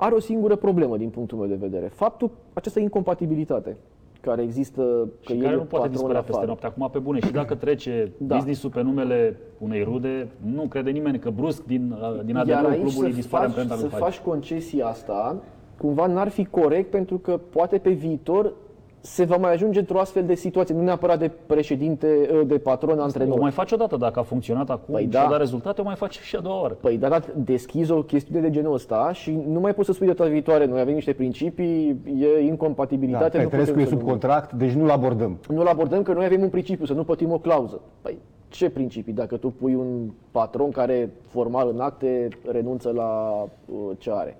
are 0.01 0.15
o 0.15 0.19
singură 0.21 0.57
problemă 0.57 0.97
din 0.97 1.09
punctul 1.09 1.39
meu 1.39 1.47
de 1.47 1.55
vedere. 1.61 1.87
Faptul, 1.87 2.31
această 2.53 2.81
incompatibilitate 2.81 3.77
care 4.21 4.43
există, 4.43 4.83
că 5.25 5.33
Și 5.33 5.39
el 5.39 5.41
care 5.43 5.53
e 5.55 5.57
nu 5.57 5.63
poate 5.63 5.69
patron 5.71 5.91
dispărea 5.91 6.15
la 6.17 6.21
peste 6.21 6.33
afară. 6.33 6.47
noapte. 6.47 6.67
Acum, 6.67 6.89
pe 6.93 6.99
bune, 6.99 7.21
și 7.21 7.33
dacă 7.33 7.55
trece 7.55 8.13
Da. 8.19 8.35
business-ul 8.35 8.71
pe 8.71 8.83
numele 8.83 9.37
unei 9.59 9.83
rude, 9.83 10.29
nu 10.55 10.63
crede 10.63 10.91
nimeni 10.91 11.19
că 11.19 11.31
brusc 11.31 11.65
din, 11.65 11.95
din 12.25 12.35
Iar 12.35 12.49
ADN-ul 12.49 12.71
aici 12.71 12.81
clubului 12.81 13.11
să 13.11 13.17
dispare 13.17 13.47
faci, 13.47 13.57
amprenta 13.57 13.75
să 13.75 13.81
lui 13.81 13.91
Hagi. 13.91 14.03
faci 14.03 14.19
concessia 14.19 14.87
asta, 14.87 15.37
cumva 15.79 16.07
n-ar 16.07 16.29
fi 16.29 16.45
corect 16.45 16.91
pentru 16.91 17.19
că 17.19 17.41
poate 17.51 17.79
pe 17.79 17.91
viitor 17.91 18.53
se 19.01 19.25
va 19.25 19.37
mai 19.37 19.53
ajunge 19.53 19.79
într-o 19.79 19.99
astfel 20.01 20.25
de 20.25 20.35
situație, 20.35 20.75
nu 20.75 20.83
neapărat 20.83 21.19
de 21.19 21.31
președinte, 21.47 22.29
de 22.47 22.59
patron, 22.59 22.99
antrenor. 22.99 23.39
O 23.39 23.41
mai 23.41 23.51
face 23.51 23.75
o 23.75 23.77
dată, 23.77 23.97
dacă 23.97 24.19
a 24.19 24.23
funcționat 24.23 24.71
acum 24.71 24.95
Păi 24.95 25.03
și 25.03 25.09
da. 25.09 25.27
a 25.27 25.29
dat 25.29 25.39
rezultate, 25.39 25.81
o 25.81 25.85
mai 25.85 25.95
face 25.95 26.21
și 26.23 26.37
a 26.37 26.41
doua 26.41 26.61
oară. 26.61 26.75
Păi, 26.81 26.97
dar 26.97 27.25
deschizi 27.37 27.91
o 27.93 28.03
chestiune 28.03 28.41
de 28.41 28.51
genul 28.51 28.75
ăsta 28.75 29.13
și 29.13 29.39
nu 29.49 29.61
mai 29.61 29.75
poți 29.75 29.87
să 29.87 29.93
spui 29.93 30.07
de 30.07 30.13
data 30.13 30.29
viitoare, 30.31 30.67
noi 30.67 30.81
avem 30.81 30.95
niște 30.95 31.13
principii, 31.13 31.89
e 32.19 32.27
Da, 32.35 32.39
incompatibilitate. 32.41 33.37
nu 33.43 33.49
Petrescu 33.49 33.71
putem 33.73 33.85
e 33.87 33.89
să 33.89 33.91
sub 33.95 34.01
nu- 34.01 34.07
contract, 34.09 34.53
deci 34.53 34.73
nu-l 34.73 34.91
abordăm. 34.91 35.39
Nu-l 35.49 35.67
abordăm 35.67 36.03
că 36.03 36.13
noi 36.13 36.25
avem 36.25 36.43
un 36.43 36.49
principiu, 36.49 36.85
să 36.85 36.93
nu 36.93 37.05
plătim 37.05 37.33
o 37.33 37.39
clauză. 37.39 37.81
Păi, 38.01 38.19
ce 38.49 38.71
principii? 38.71 39.13
Dacă 39.13 39.37
tu 39.37 39.49
pui 39.51 39.75
un 39.75 40.11
patron 40.31 40.71
care 40.71 41.11
formal 41.27 41.71
în 41.73 41.81
acte 41.81 42.29
renunță 42.51 42.91
la 42.95 43.31
uh, 43.67 43.79
ce 43.99 44.11
are. 44.13 44.37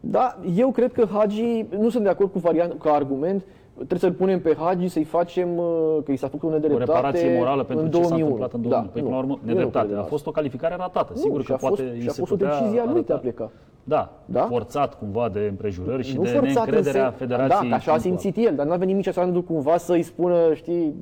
Da, 0.00 0.36
eu 0.56 0.70
cred 0.70 0.92
că 0.92 1.06
Hagi, 1.12 1.64
nu 1.78 1.88
sunt 1.88 2.02
de 2.02 2.08
acord 2.08 2.32
cu 2.32 2.38
variant, 2.38 2.80
ca 2.82 2.92
argument, 2.92 3.44
trebuie 3.74 3.98
să-l 3.98 4.12
punem 4.12 4.40
pe 4.40 4.54
Hagi, 4.58 4.88
să-i 4.88 5.04
facem, 5.04 5.56
uh, 5.56 5.96
că 6.04 6.12
i 6.12 6.16
s-a 6.16 6.28
făcut 6.28 6.42
o 6.42 6.46
O 6.46 6.50
nedreptate 6.58 6.84
reparație 6.84 7.36
morală 7.38 7.64
pentru 7.64 7.84
în 7.84 7.90
ce 7.90 7.96
s-a 8.02 8.08
2001. 8.08 8.24
întâmplat 8.32 8.52
în 8.52 8.62
2000. 8.62 8.86
Da, 8.86 8.90
păi, 8.92 9.02
nu, 9.02 9.06
până 9.08 9.16
la 9.20 9.22
urmă, 9.22 9.32
eu 9.32 9.38
nu 9.42 9.46
nedreptate. 9.52 9.86
cred 9.86 9.96
A 9.98 10.00
în 10.00 10.06
fost 10.06 10.26
o 10.26 10.30
calificare 10.30 10.74
ratată. 10.78 11.12
Nu, 11.14 11.20
Sigur 11.20 11.40
și 11.40 11.46
că 11.46 11.52
a 11.52 11.56
fost, 11.56 11.74
poate 11.74 11.90
și 11.94 12.00
îi 12.02 12.08
a 12.08 12.10
se 12.10 12.18
fost 12.20 12.32
o 12.32 12.34
putea 12.36 12.50
decizie 12.50 12.80
a 12.80 12.84
lui 12.84 12.92
de 12.92 13.12
a 13.12 13.14
arăta. 13.14 13.16
pleca. 13.16 13.50
Da, 13.84 14.12
Da? 14.24 14.42
forțat 14.50 14.98
cumva 14.98 15.28
de 15.32 15.46
împrejurări 15.50 16.02
și 16.04 16.16
nu 16.16 16.22
de 16.22 16.28
forțat 16.28 16.42
neîncrederea 16.68 17.06
în 17.06 17.12
sen- 17.12 17.16
federației. 17.16 17.60
Da, 17.60 17.68
că 17.68 17.74
așa 17.74 17.90
a 17.90 17.94
în 17.94 18.00
simțit 18.00 18.36
el, 18.36 18.54
dar 18.54 18.66
n-a 18.66 18.76
venit 18.76 18.94
nici 18.94 19.08
Sandu 19.08 19.42
cumva 19.42 19.76
să-i 19.76 20.02
spună, 20.02 20.36
știi, 20.54 20.94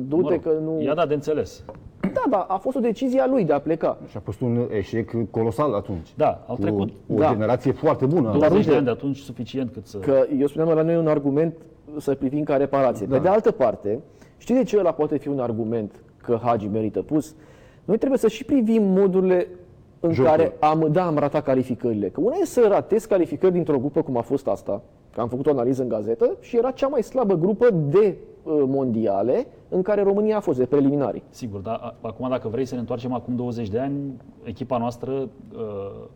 du-te 0.00 0.22
Mă 0.22 0.30
rog, 0.30 0.42
că 0.42 0.50
nu... 0.64 0.80
I-a 0.82 0.94
dat 0.94 1.08
de 1.08 1.14
înțeles. 1.14 1.64
Da, 2.00 2.22
da, 2.30 2.36
a 2.48 2.56
fost 2.56 2.76
o 2.76 2.80
decizie 2.80 3.20
a 3.20 3.26
lui 3.26 3.44
de 3.44 3.52
a 3.52 3.58
pleca. 3.60 3.98
Și 4.08 4.16
a 4.16 4.20
fost 4.20 4.40
un 4.40 4.68
eșec 4.70 5.30
colosal 5.30 5.74
atunci. 5.74 6.08
Da, 6.16 6.44
au 6.46 6.54
Cu 6.54 6.60
trecut 6.60 6.88
o 7.08 7.14
Da. 7.18 7.30
generație 7.32 7.72
foarte 7.72 8.06
bună. 8.06 8.30
20 8.30 8.52
uite- 8.56 8.70
de 8.70 8.76
ani 8.76 8.84
de 8.84 8.90
atunci 8.90 9.16
suficient 9.16 9.70
cât 9.72 9.86
să... 9.86 9.98
Că 9.98 10.26
eu 10.38 10.46
spuneam 10.46 10.76
la 10.76 10.82
noi 10.82 10.94
e 10.94 10.98
un 10.98 11.06
argument 11.08 11.54
să 11.98 12.14
privim 12.14 12.44
ca 12.44 12.56
reparație. 12.56 13.06
Da. 13.06 13.16
Pe 13.16 13.22
de 13.22 13.28
altă 13.28 13.50
parte, 13.50 13.98
știi 14.38 14.54
de 14.54 14.62
ce 14.62 14.78
ăla 14.78 14.92
poate 14.92 15.18
fi 15.18 15.28
un 15.28 15.38
argument 15.38 15.92
că 16.22 16.38
Hagi 16.42 16.66
merită 16.66 17.02
pus? 17.02 17.34
Noi 17.84 17.96
trebuie 17.98 18.18
să 18.18 18.28
și 18.28 18.44
privim 18.44 18.82
modurile 18.82 19.46
în 20.00 20.12
Jocul. 20.12 20.30
care 20.30 20.52
am, 20.60 20.88
da, 20.92 21.06
am 21.06 21.18
ratat 21.18 21.42
calificările. 21.44 22.08
Că 22.08 22.20
una 22.20 22.34
e 22.40 22.44
să 22.44 22.66
ratezi 22.68 23.08
calificări 23.08 23.52
dintr-o 23.52 23.78
grupă 23.78 24.02
cum 24.02 24.16
a 24.16 24.20
fost 24.20 24.46
asta, 24.48 24.82
Că 25.18 25.24
am 25.24 25.30
făcut 25.30 25.46
o 25.46 25.50
analiză 25.50 25.82
în 25.82 25.88
gazetă 25.88 26.36
și 26.40 26.56
era 26.56 26.70
cea 26.70 26.86
mai 26.88 27.02
slabă 27.02 27.34
grupă 27.34 27.70
de 27.70 28.16
uh, 28.42 28.62
mondiale 28.66 29.46
în 29.68 29.82
care 29.82 30.02
România 30.02 30.36
a 30.36 30.40
fost, 30.40 30.58
de 30.58 30.64
preliminarii. 30.64 31.22
Sigur, 31.30 31.60
dar 31.60 31.74
a- 31.82 31.94
acum 32.00 32.28
dacă 32.28 32.48
vrei 32.48 32.64
să 32.64 32.74
ne 32.74 32.80
întoarcem 32.80 33.12
acum 33.12 33.36
20 33.36 33.68
de 33.68 33.78
ani, 33.78 33.94
echipa 34.42 34.78
noastră 34.78 35.10
uh, 35.12 35.28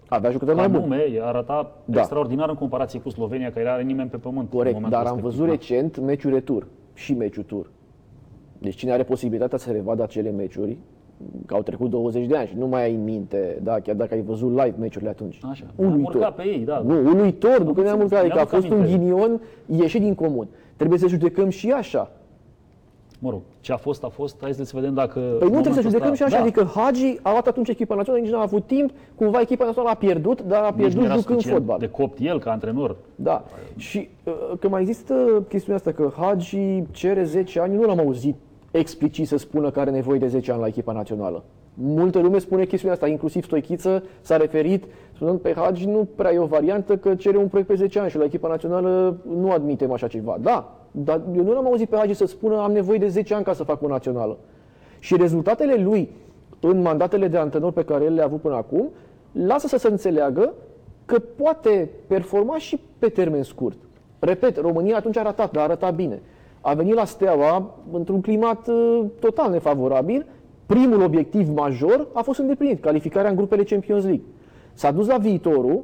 Avea 0.09 0.30
jucători 0.30 0.56
mai 0.56 0.66
ca 0.66 0.73
buni. 0.73 0.82
nume 0.82 1.02
arăta 1.23 1.73
Da. 1.85 1.99
extraordinar 1.99 2.49
în 2.49 2.54
comparație 2.54 3.00
cu 3.00 3.09
Slovenia, 3.09 3.52
care 3.52 3.68
are 3.68 3.82
nimeni 3.82 4.09
pe 4.09 4.16
pământ. 4.16 4.49
în 4.52 4.56
Corect, 4.59 4.75
momentul 4.75 4.99
dar 5.02 5.06
am 5.11 5.14
respectiv, 5.16 5.30
văzut 5.38 5.47
da. 5.47 5.52
recent 5.52 5.99
meciul 6.06 6.32
retur 6.32 6.66
și 6.94 7.14
meciul 7.14 7.42
tur. 7.42 7.71
Deci 8.59 8.75
cine 8.75 8.92
are 8.92 9.02
posibilitatea 9.02 9.59
să 9.59 9.71
revadă 9.71 10.02
acele 10.02 10.30
meciuri, 10.30 10.73
că 10.73 10.78
au 11.50 11.62
trecut 11.62 11.91
20 11.91 12.26
de 12.26 12.37
ani 12.37 12.49
și 12.49 12.55
nu 12.57 12.67
mai 12.67 12.83
ai 12.83 12.95
în 12.95 13.05
minte, 13.05 13.59
da, 13.62 13.81
chiar 13.81 13.95
dacă 13.95 14.14
ai 14.14 14.23
văzut 14.23 14.50
live 14.50 14.75
meciurile 14.79 15.11
atunci. 15.11 15.41
Așa. 15.50 15.64
Ne-am 15.75 16.02
urcat 16.05 16.35
pe 16.35 16.43
ei, 16.43 16.59
da. 16.59 16.83
Nu, 16.87 16.95
uluitor, 16.95 17.62
nu 17.62 17.73
că 17.73 17.83
ne-am 17.83 18.00
înțeles, 18.00 18.23
urcat, 18.23 18.38
adică 18.38 18.38
a 18.38 18.59
mi-aduc 18.59 18.61
fost 18.61 18.67
un 18.67 18.81
aminte. 18.81 18.97
ghinion 18.97 19.41
ieșit 19.67 20.00
din 20.00 20.14
comun. 20.14 20.49
Trebuie 20.76 20.99
să 20.99 21.07
judecăm 21.07 21.49
și 21.49 21.71
așa. 21.71 22.11
Mă 23.19 23.31
rog, 23.31 23.41
ce 23.61 23.73
a 23.73 23.76
fost, 23.76 24.05
a 24.05 24.09
fost. 24.09 24.37
Hai 24.41 24.52
să 24.52 24.71
vedem 24.75 24.95
dacă... 24.95 25.21
Păi 25.21 25.49
nu 25.49 25.61
trebuie 25.61 25.83
să 25.83 25.88
judecăm 25.88 26.14
și 26.14 26.23
așa, 26.23 26.37
da. 26.37 26.43
adică 26.43 26.71
Hagi 26.75 27.19
a 27.23 27.31
luat 27.31 27.47
atunci 27.47 27.69
echipa 27.69 27.95
națională, 27.95 28.23
nici 28.23 28.33
nu 28.33 28.38
a 28.38 28.43
avut 28.43 28.67
timp, 28.67 28.91
cumva 29.14 29.41
echipa 29.41 29.64
națională 29.64 29.95
a 29.95 29.97
pierdut, 29.97 30.43
dar 30.43 30.62
a 30.62 30.64
Nici 30.64 30.75
nu 30.75 30.81
pierdut 30.81 31.05
era 31.05 31.14
jucând 31.14 31.38
suficient 31.38 31.59
fotbal. 31.59 31.79
De 31.79 31.88
copt 31.88 32.19
el 32.21 32.38
ca 32.38 32.50
antrenor. 32.50 32.97
Da. 33.14 33.45
Și 33.76 34.09
uh, 34.25 34.33
că 34.61 34.69
mai 34.69 34.81
există 34.81 35.14
chestiunea 35.49 35.76
asta 35.76 35.93
că 35.93 36.12
Hagi 36.17 36.83
cere 36.91 37.25
10 37.25 37.61
ani, 37.61 37.75
nu 37.75 37.83
l-am 37.83 37.99
auzit 37.99 38.37
explicit 38.79 39.26
să 39.26 39.37
spună 39.37 39.71
că 39.71 39.81
are 39.81 39.91
nevoie 39.91 40.19
de 40.19 40.26
10 40.26 40.52
ani 40.52 40.61
la 40.61 40.67
echipa 40.67 40.93
națională. 40.93 41.45
Multă 41.75 42.19
lume 42.19 42.38
spune 42.38 42.64
chestiunea 42.64 42.97
asta, 42.97 43.09
inclusiv 43.09 43.45
Stoichiță 43.45 44.02
s-a 44.21 44.37
referit 44.37 44.85
spunând 45.14 45.41
pe 45.41 45.52
Hagi 45.57 45.87
nu 45.87 46.09
prea 46.14 46.33
e 46.33 46.38
o 46.38 46.47
variantă 46.47 46.97
că 46.97 47.14
cere 47.14 47.37
un 47.37 47.49
proiect 47.49 47.69
pe 47.69 47.76
10 47.76 47.99
ani 47.99 48.11
și 48.11 48.17
la 48.17 48.25
echipa 48.25 48.49
națională 48.49 49.17
nu 49.37 49.50
admitem 49.50 49.93
așa 49.93 50.07
ceva. 50.07 50.38
Da, 50.41 50.79
dar 50.91 51.23
eu 51.37 51.43
nu 51.43 51.52
l-am 51.52 51.67
auzit 51.67 51.88
pe 51.88 51.97
Hagi 51.97 52.14
să 52.14 52.26
spună 52.26 52.62
am 52.62 52.73
nevoie 52.73 52.99
de 52.99 53.09
10 53.09 53.35
ani 53.35 53.45
ca 53.45 53.52
să 53.52 53.64
fac 53.64 53.83
o 53.83 53.88
națională. 53.88 54.38
Și 54.99 55.17
rezultatele 55.17 55.75
lui 55.75 56.11
în 56.61 56.81
mandatele 56.81 57.29
de 57.29 57.37
antrenor 57.37 57.73
pe 57.73 57.85
care 57.85 58.05
el 58.05 58.14
le-a 58.14 58.25
avut 58.25 58.41
până 58.41 58.55
acum, 58.55 58.88
lasă 59.33 59.67
să 59.67 59.76
se 59.76 59.88
înțeleagă 59.88 60.52
că 61.05 61.19
poate 61.19 61.91
performa 62.07 62.59
și 62.59 62.81
pe 62.99 63.09
termen 63.09 63.43
scurt. 63.43 63.76
Repet, 64.19 64.57
România 64.61 64.97
atunci 64.97 65.17
a 65.17 65.23
ratat, 65.23 65.50
dar 65.50 65.62
a 65.62 65.64
arătat 65.64 65.95
bine. 65.95 66.23
A 66.64 66.75
venit 66.75 66.95
la 66.95 67.04
Steaua 67.04 67.71
într-un 67.92 68.21
climat 68.21 68.69
uh, 68.69 69.04
total 69.21 69.50
nefavorabil. 69.50 70.26
Primul 70.66 71.02
obiectiv 71.02 71.49
major 71.49 72.07
a 72.12 72.23
fost 72.23 72.38
îndeplinit, 72.38 72.81
calificarea 72.81 73.31
în 73.31 73.37
grupele 73.37 73.62
Champions 73.62 74.04
League. 74.04 74.25
S-a 74.73 74.90
dus 74.90 75.07
la 75.07 75.16
viitorul, 75.16 75.83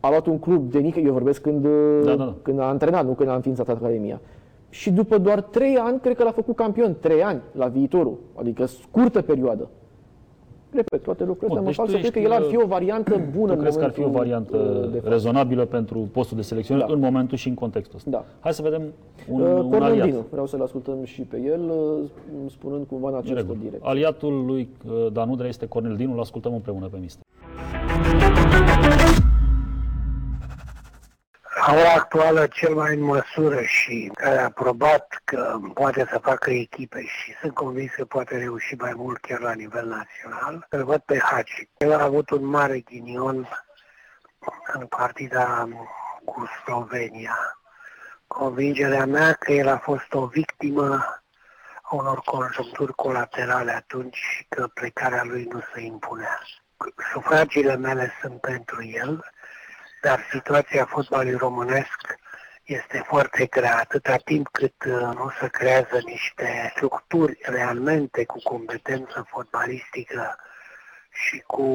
a 0.00 0.08
luat 0.08 0.26
un 0.26 0.38
club 0.38 0.70
de 0.70 0.78
nică, 0.78 0.98
eu 0.98 1.12
vorbesc 1.12 1.40
când, 1.40 1.64
uh, 1.64 2.00
Da, 2.04 2.10
da, 2.10 2.24
da. 2.24 2.34
când 2.42 2.60
a 2.60 2.64
antrenat, 2.64 3.04
nu 3.06 3.12
când 3.12 3.28
a 3.28 3.34
înființat 3.34 3.68
Academia. 3.68 4.20
Și 4.68 4.92
după 4.92 5.18
doar 5.18 5.40
trei 5.40 5.76
ani, 5.76 6.00
cred 6.00 6.16
că 6.16 6.24
l-a 6.24 6.30
făcut 6.30 6.56
campion. 6.56 6.96
Trei 7.00 7.22
ani 7.22 7.40
la 7.52 7.66
viitorul, 7.66 8.18
adică 8.34 8.64
scurtă 8.66 9.22
perioadă. 9.22 9.68
Repet, 10.74 11.02
toate 11.02 11.24
lucrurile 11.24 11.58
Bun, 11.58 11.58
astea 11.58 11.62
mă 11.62 11.66
deci 11.66 11.74
fac 11.76 11.84
tu 11.86 11.90
să 11.90 11.98
cred 11.98 12.12
că 12.12 12.18
el 12.18 12.32
ar 12.32 12.40
ești, 12.40 12.50
fi 12.56 12.62
o 12.62 12.66
variantă 12.66 13.20
bună 13.36 13.46
Tu 13.52 13.56
în 13.56 13.60
crezi 13.60 13.78
că 13.78 13.84
ar 13.84 13.90
fi 13.90 14.00
o 14.00 14.02
momentul, 14.06 14.22
variantă 14.22 14.56
uh, 14.84 14.90
de 14.92 14.98
față. 14.98 15.08
rezonabilă 15.08 15.64
pentru 15.64 15.98
postul 16.12 16.36
de 16.36 16.42
selecționer 16.42 16.86
Da. 16.86 16.92
în 16.92 17.00
momentul 17.00 17.36
și 17.36 17.48
în 17.48 17.54
contextul 17.54 17.96
ăsta? 17.96 18.10
Da. 18.10 18.24
Hai 18.40 18.52
să 18.52 18.62
vedem 18.62 18.82
un, 19.28 19.40
Uh, 19.40 19.46
un 19.48 19.72
aliat. 19.72 19.88
Cornelinu, 19.88 20.24
vreau 20.30 20.46
să-l 20.46 20.62
ascultăm 20.62 21.04
și 21.04 21.22
pe 21.22 21.40
el, 21.44 21.60
uh, 21.60 22.48
spunând 22.50 22.86
cumva 22.86 23.08
în 23.08 23.14
În 23.14 23.18
această 23.20 23.38
regulă. 23.38 23.58
direcție. 23.62 23.88
Aliatul 23.88 24.44
lui 24.46 24.68
uh, 24.88 25.12
Danudrea 25.12 25.48
este 25.48 25.66
Cornel 25.66 25.96
Dinu, 25.96 26.12
îl 26.12 26.20
ascultăm 26.20 26.52
împreună 26.54 26.86
pe 26.90 26.96
mister. 27.00 27.22
La 31.66 31.72
ora 31.72 31.92
actuală, 31.92 32.46
cel 32.46 32.74
mai 32.74 32.94
în 32.94 33.00
măsură 33.00 33.62
și 33.62 34.10
care 34.14 34.38
a 34.38 34.50
probat 34.50 35.20
că 35.24 35.58
poate 35.74 36.06
să 36.10 36.18
facă 36.18 36.50
echipe 36.50 37.04
și 37.04 37.32
sunt 37.40 37.54
convins 37.54 37.90
că 37.94 38.04
poate 38.04 38.36
reuși 38.36 38.74
mai 38.74 38.92
mult 38.96 39.20
chiar 39.20 39.40
la 39.40 39.52
nivel 39.52 39.86
național, 39.86 40.66
îl 40.70 40.84
văd 40.84 41.00
pe 41.00 41.18
Haci. 41.18 41.68
El 41.76 41.92
a 41.92 42.02
avut 42.02 42.30
un 42.30 42.44
mare 42.44 42.80
ghinion 42.80 43.48
în 44.72 44.86
partida 44.86 45.68
cu 46.24 46.46
Slovenia. 46.64 47.58
Convingerea 48.26 49.06
mea 49.06 49.32
că 49.32 49.52
el 49.52 49.68
a 49.68 49.78
fost 49.78 50.14
o 50.14 50.26
victimă 50.26 51.22
a 51.82 51.94
unor 51.94 52.20
conjuncturi 52.20 52.94
colaterale 52.94 53.72
atunci 53.72 54.16
și 54.16 54.46
că 54.48 54.66
plecarea 54.74 55.24
lui 55.24 55.48
nu 55.52 55.60
se 55.74 55.80
impunea. 55.80 56.40
Sufragiile 57.12 57.76
mele 57.76 58.12
sunt 58.20 58.40
pentru 58.40 58.84
el, 58.84 59.32
dar 60.04 60.26
situația 60.30 60.84
fotbalului 60.84 61.36
românesc 61.36 62.00
este 62.64 63.04
foarte 63.06 63.46
grea, 63.46 63.76
atâta 63.78 64.16
timp 64.16 64.48
cât 64.52 64.84
uh, 64.84 64.92
nu 64.92 65.32
se 65.40 65.48
creează 65.48 66.00
niște 66.04 66.72
structuri 66.76 67.38
realmente 67.42 68.24
cu 68.24 68.38
competență 68.42 69.26
fotbalistică 69.28 70.36
și 71.10 71.38
cu 71.46 71.66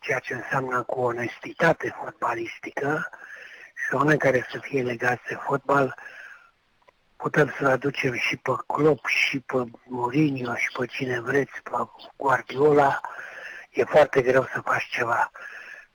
ceea 0.00 0.18
ce 0.18 0.34
înseamnă 0.34 0.82
cu 0.82 1.00
onestitate 1.00 1.96
fotbalistică 2.02 3.10
și 3.74 3.94
oameni 3.94 4.18
care 4.18 4.46
să 4.50 4.58
fie 4.58 4.82
legați 4.82 5.22
de 5.28 5.34
fotbal, 5.34 5.94
putem 7.16 7.54
să 7.58 7.68
aducem 7.68 8.14
și 8.14 8.36
pe 8.36 8.52
Klopp, 8.66 9.06
și 9.06 9.40
pe 9.40 9.64
Mourinho, 9.84 10.54
și 10.54 10.68
pe 10.78 10.86
cine 10.86 11.20
vreți, 11.20 11.62
pe 11.62 11.70
Guardiola, 12.16 13.00
e 13.70 13.84
foarte 13.84 14.22
greu 14.22 14.42
să 14.42 14.60
faci 14.64 14.88
ceva. 14.90 15.30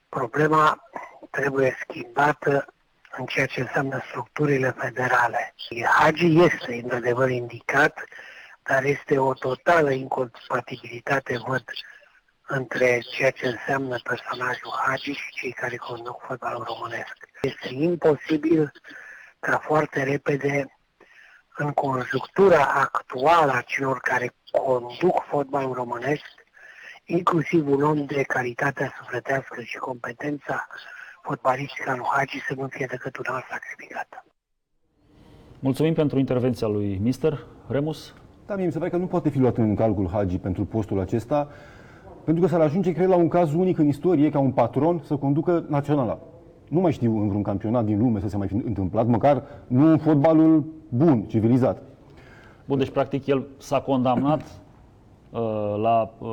Problema 0.09 0.83
trebuie 1.29 1.77
schimbată 1.79 2.73
în 3.17 3.25
ceea 3.25 3.45
ce 3.45 3.61
înseamnă 3.61 4.01
structurile 4.07 4.75
federale. 4.77 5.53
Hagi 5.99 6.39
este 6.39 6.79
într-adevăr 6.83 7.29
indicat, 7.29 8.03
dar 8.63 8.83
este 8.83 9.17
o 9.17 9.33
totală 9.33 9.91
incompatibilitate, 9.91 11.37
văd, 11.47 11.63
între 12.47 12.99
ceea 12.99 13.31
ce 13.31 13.47
înseamnă 13.47 13.99
personajul 14.03 14.73
Hagi 14.85 15.11
și 15.11 15.31
cei 15.31 15.51
care 15.51 15.75
conduc 15.75 16.21
fotbalul 16.27 16.63
românesc. 16.63 17.17
Este 17.41 17.67
imposibil 17.73 18.71
ca 19.39 19.57
foarte 19.57 20.03
repede, 20.03 20.77
în 21.55 21.71
conjunctura 21.71 22.63
actuală 22.65 23.51
a 23.51 23.61
celor 23.61 23.99
care 23.99 24.35
conduc 24.51 25.23
fotbalul 25.27 25.73
românesc, 25.73 26.25
inclusiv 27.05 27.67
un 27.67 27.83
om 27.83 28.05
de 28.05 28.23
calitatea 28.23 28.93
sufletească 28.97 29.61
și 29.61 29.77
competența 29.77 30.67
fotbalistică 31.27 31.89
a 31.89 31.95
lui 31.95 32.05
Hagi 32.15 32.39
să 32.47 32.53
nu 32.57 32.67
fie 32.67 32.87
decât 32.89 33.17
un 33.17 33.25
alt 33.27 33.45
sacrificat. 33.49 34.25
Mulțumim 35.59 35.93
pentru 35.93 36.19
intervenția 36.19 36.67
lui 36.67 36.99
mister 37.01 37.45
Remus. 37.67 38.13
Da, 38.45 38.55
mie 38.55 38.65
mi 38.65 38.71
se 38.71 38.77
pare 38.77 38.89
că 38.89 38.97
nu 38.97 39.05
poate 39.05 39.29
fi 39.29 39.39
luat 39.39 39.57
în 39.57 39.75
calcul 39.75 40.09
Hagi 40.09 40.37
pentru 40.37 40.65
postul 40.65 40.99
acesta, 40.99 41.47
pentru 42.23 42.43
că 42.43 42.49
s-ar 42.49 42.61
ajunge, 42.61 42.91
cred, 42.91 43.07
la 43.07 43.15
un 43.15 43.27
caz 43.27 43.53
unic 43.53 43.77
în 43.77 43.87
istorie 43.87 44.29
ca 44.29 44.39
un 44.39 44.51
patron 44.51 45.01
să 45.05 45.15
conducă 45.15 45.65
naționala. 45.67 46.19
Nu 46.69 46.79
mai 46.79 46.91
știu 46.91 47.19
în 47.21 47.27
vreun 47.27 47.43
campionat 47.43 47.85
din 47.85 47.97
lume 47.97 48.19
să 48.19 48.27
se 48.27 48.37
mai 48.37 48.47
fi 48.47 48.53
întâmplat, 48.53 49.07
măcar 49.07 49.43
nu 49.67 49.91
în 49.91 49.97
fotbalul 49.97 50.65
bun, 50.89 51.23
civilizat. 51.23 51.81
Bun, 52.65 52.77
deci 52.77 52.89
practic 52.89 53.25
el 53.25 53.47
s-a 53.57 53.81
condamnat 53.81 54.41
uh, 54.41 54.62
la 55.81 56.13
uh, 56.17 56.29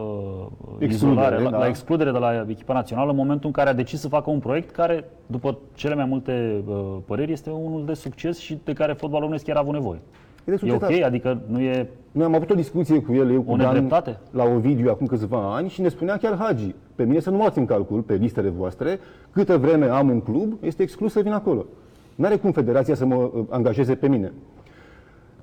Excludere, 0.79 0.93
izolare, 0.95 1.43
la, 1.43 1.51
da. 1.51 1.59
la 1.59 1.67
excludere 1.67 2.11
de 2.11 2.19
la 2.19 2.47
echipa 2.49 2.73
națională 2.75 3.11
în 3.11 3.17
momentul 3.17 3.47
în 3.47 3.53
care 3.53 3.69
a 3.69 3.73
decis 3.73 4.01
să 4.01 4.09
facă 4.09 4.31
un 4.31 4.39
proiect 4.39 4.71
care, 4.71 5.05
după 5.27 5.59
cele 5.75 5.95
mai 5.95 6.05
multe 6.05 6.63
uh, 6.67 6.97
păreri, 7.05 7.33
este 7.33 7.51
unul 7.51 7.85
de 7.87 7.95
succes 7.95 8.39
și 8.39 8.59
de 8.65 8.73
care 8.73 8.93
fotbalul 8.93 9.21
românesc 9.21 9.45
chiar 9.45 9.57
a 9.57 9.61
avut 9.61 9.73
nevoie. 9.73 9.99
E 10.45 10.51
de 10.51 10.53
E 10.53 10.57
succes, 10.57 10.97
ok? 10.97 11.05
Adică 11.05 11.41
nu 11.47 11.61
e... 11.61 11.89
Noi 12.13 12.25
am 12.25 12.35
avut 12.35 12.51
o 12.51 12.55
discuție 12.55 13.03
cu 13.03 13.13
el, 13.13 13.33
eu 13.33 13.43
cu 13.43 13.53
O 13.53 13.57
Dan, 13.57 13.67
nedreptate? 13.73 14.19
la 14.31 14.45
Ovidiu 14.45 14.91
acum 14.91 15.07
câțiva 15.07 15.55
ani 15.55 15.69
și 15.69 15.81
ne 15.81 15.89
spunea 15.89 16.17
chiar 16.17 16.37
Hagi, 16.37 16.75
pe 16.95 17.05
mine 17.05 17.21
să 17.21 17.31
nu 17.31 17.37
mă 17.37 17.43
luați 17.43 17.59
în 17.59 17.67
calcul 17.67 18.01
pe 18.01 18.15
listele 18.15 18.49
voastre, 18.49 18.99
câtă 19.31 19.57
vreme 19.57 19.87
am 19.87 20.09
un 20.09 20.21
club, 20.21 20.53
este 20.61 20.83
exclus 20.83 21.13
să 21.13 21.21
vin 21.21 21.33
acolo. 21.33 21.65
N-are 22.15 22.37
cum 22.37 22.53
federația 22.53 22.95
să 22.95 23.07
mă 23.07 23.15
uh, 23.15 23.45
angajeze 23.49 23.95
pe 23.95 24.09
mine. 24.09 24.33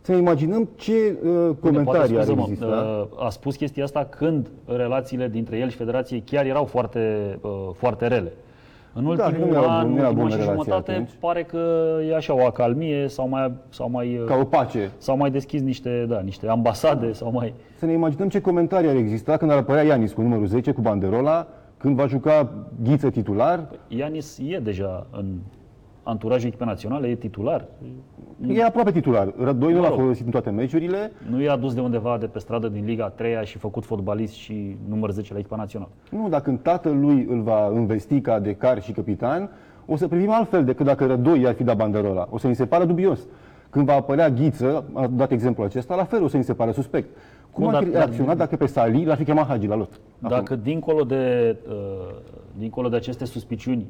Să 0.07 0.13
ne 0.13 0.19
imaginăm 0.19 0.69
ce 0.75 0.91
uh, 0.91 1.29
Poate, 1.33 1.57
comentarii 1.59 2.17
ar 2.17 2.23
scuză-mă, 2.23 2.41
exista. 2.47 2.65
uh, 3.11 3.25
a 3.25 3.29
spus 3.29 3.55
chestia 3.55 3.83
asta 3.83 4.05
când 4.09 4.47
relațiile 4.65 5.27
dintre 5.27 5.57
el 5.57 5.69
și 5.69 5.75
federație 5.77 6.21
chiar 6.25 6.45
erau 6.45 6.65
foarte, 6.65 7.37
uh, 7.41 7.49
foarte 7.73 8.07
rele. 8.07 8.31
În 8.93 9.03
Da, 9.03 9.09
ultimul 9.25 9.47
nu 9.47 9.53
era 9.53 9.77
an, 9.77 9.85
bun- 9.85 9.87
în 9.89 9.93
nu 9.93 9.97
era 9.97 10.07
ultimul 10.07 10.07
an 10.07 10.15
bună 10.15 10.29
și 10.29 10.35
relația 10.35 10.51
jumătate, 10.63 10.91
atunci. 10.91 11.09
pare 11.19 11.43
că 11.43 11.59
e 12.09 12.15
așa 12.15 12.33
o 12.35 12.45
acalmie 12.45 13.07
sau 13.07 13.27
mai, 13.29 13.51
sau 13.69 13.89
mai, 13.89 14.17
uh, 14.17 14.23
Ca 14.25 14.35
o 14.35 14.43
pace. 14.43 14.91
s-au 14.97 15.17
mai 15.17 15.31
deschis 15.31 15.61
niște, 15.61 16.05
da, 16.09 16.19
niște 16.19 16.47
ambasade 16.47 17.11
sau 17.11 17.31
mai... 17.31 17.53
Să 17.77 17.85
ne 17.85 17.91
imaginăm 17.93 18.29
ce 18.29 18.41
comentarii 18.41 18.89
ar 18.89 18.95
exista 18.95 19.37
când 19.37 19.51
ar 19.51 19.57
apărea 19.57 19.83
Ianis 19.83 20.11
cu 20.13 20.21
numărul 20.21 20.45
10, 20.47 20.71
cu 20.71 20.81
banderola, 20.81 21.47
când 21.77 21.95
va 21.95 22.05
juca 22.05 22.49
Ghiță 22.83 23.09
titular. 23.09 23.67
Ianis 23.87 24.37
e 24.47 24.59
deja 24.59 25.05
în 25.11 25.25
anturajul 26.07 26.47
echipei 26.47 26.67
naționale, 26.67 27.07
e 27.07 27.15
titular. 27.15 27.65
E 28.47 28.63
aproape 28.63 28.91
titular. 28.91 29.33
Rădoi 29.37 29.71
nu 29.73 29.77
Mă 29.77 29.83
l-a 29.83 29.89
rog. 29.89 29.99
folosit 29.99 30.25
în 30.25 30.31
toate 30.31 30.49
meciurile. 30.49 31.11
Nu 31.29 31.41
e 31.41 31.49
adus 31.49 31.73
de 31.73 31.81
undeva 31.81 32.17
de 32.19 32.25
pe 32.25 32.39
stradă 32.39 32.67
din 32.67 32.85
Liga 32.85 33.09
3 33.09 33.45
și 33.45 33.57
făcut 33.57 33.85
fotbalist 33.85 34.33
și 34.33 34.77
număr 34.89 35.11
10 35.11 35.33
la 35.33 35.39
echipa 35.39 35.55
națională. 35.55 35.89
Nu, 36.11 36.29
dacă 36.29 36.43
când 36.43 36.59
tatălui 36.59 37.25
îl 37.29 37.41
va 37.41 37.67
învesti 37.67 38.21
ca 38.21 38.39
de 38.39 38.53
car 38.53 38.81
și 38.81 38.91
capitan, 38.91 39.49
o 39.85 39.95
să 39.95 40.07
privim 40.07 40.31
altfel 40.31 40.63
decât 40.65 40.85
dacă 40.85 41.05
Rădoi 41.05 41.47
ar 41.47 41.53
fi 41.53 41.63
dat 41.63 41.75
banderola. 41.77 42.27
O 42.29 42.37
să 42.37 42.47
ni 42.47 42.55
se 42.55 42.65
pară 42.65 42.85
dubios. 42.85 43.19
Când 43.69 43.85
va 43.85 43.93
apărea 43.93 44.29
Ghiță, 44.29 44.83
a 44.93 45.07
dat 45.07 45.31
exemplul 45.31 45.65
acesta, 45.65 45.95
la 45.95 46.03
fel 46.03 46.23
o 46.23 46.27
să 46.27 46.37
ni 46.37 46.43
se 46.43 46.53
pară 46.53 46.71
suspect. 46.71 47.09
Cum 47.51 47.63
Bun, 47.63 47.73
ar 47.73 47.83
fi 47.83 47.89
dar- 47.89 48.01
reacționat 48.03 48.37
dacă 48.37 48.55
pe 48.55 48.65
Sali 48.65 49.05
l-ar 49.05 49.17
fi 49.17 49.23
chemat 49.23 49.47
Hagi 49.47 49.67
la 49.67 49.75
lot? 49.75 49.99
Dacă 50.19 50.55
dincolo 50.55 51.03
de, 51.03 51.55
uh, 51.69 51.73
dincolo 52.57 52.89
de 52.89 52.95
aceste 52.95 53.25
suspiciuni 53.25 53.85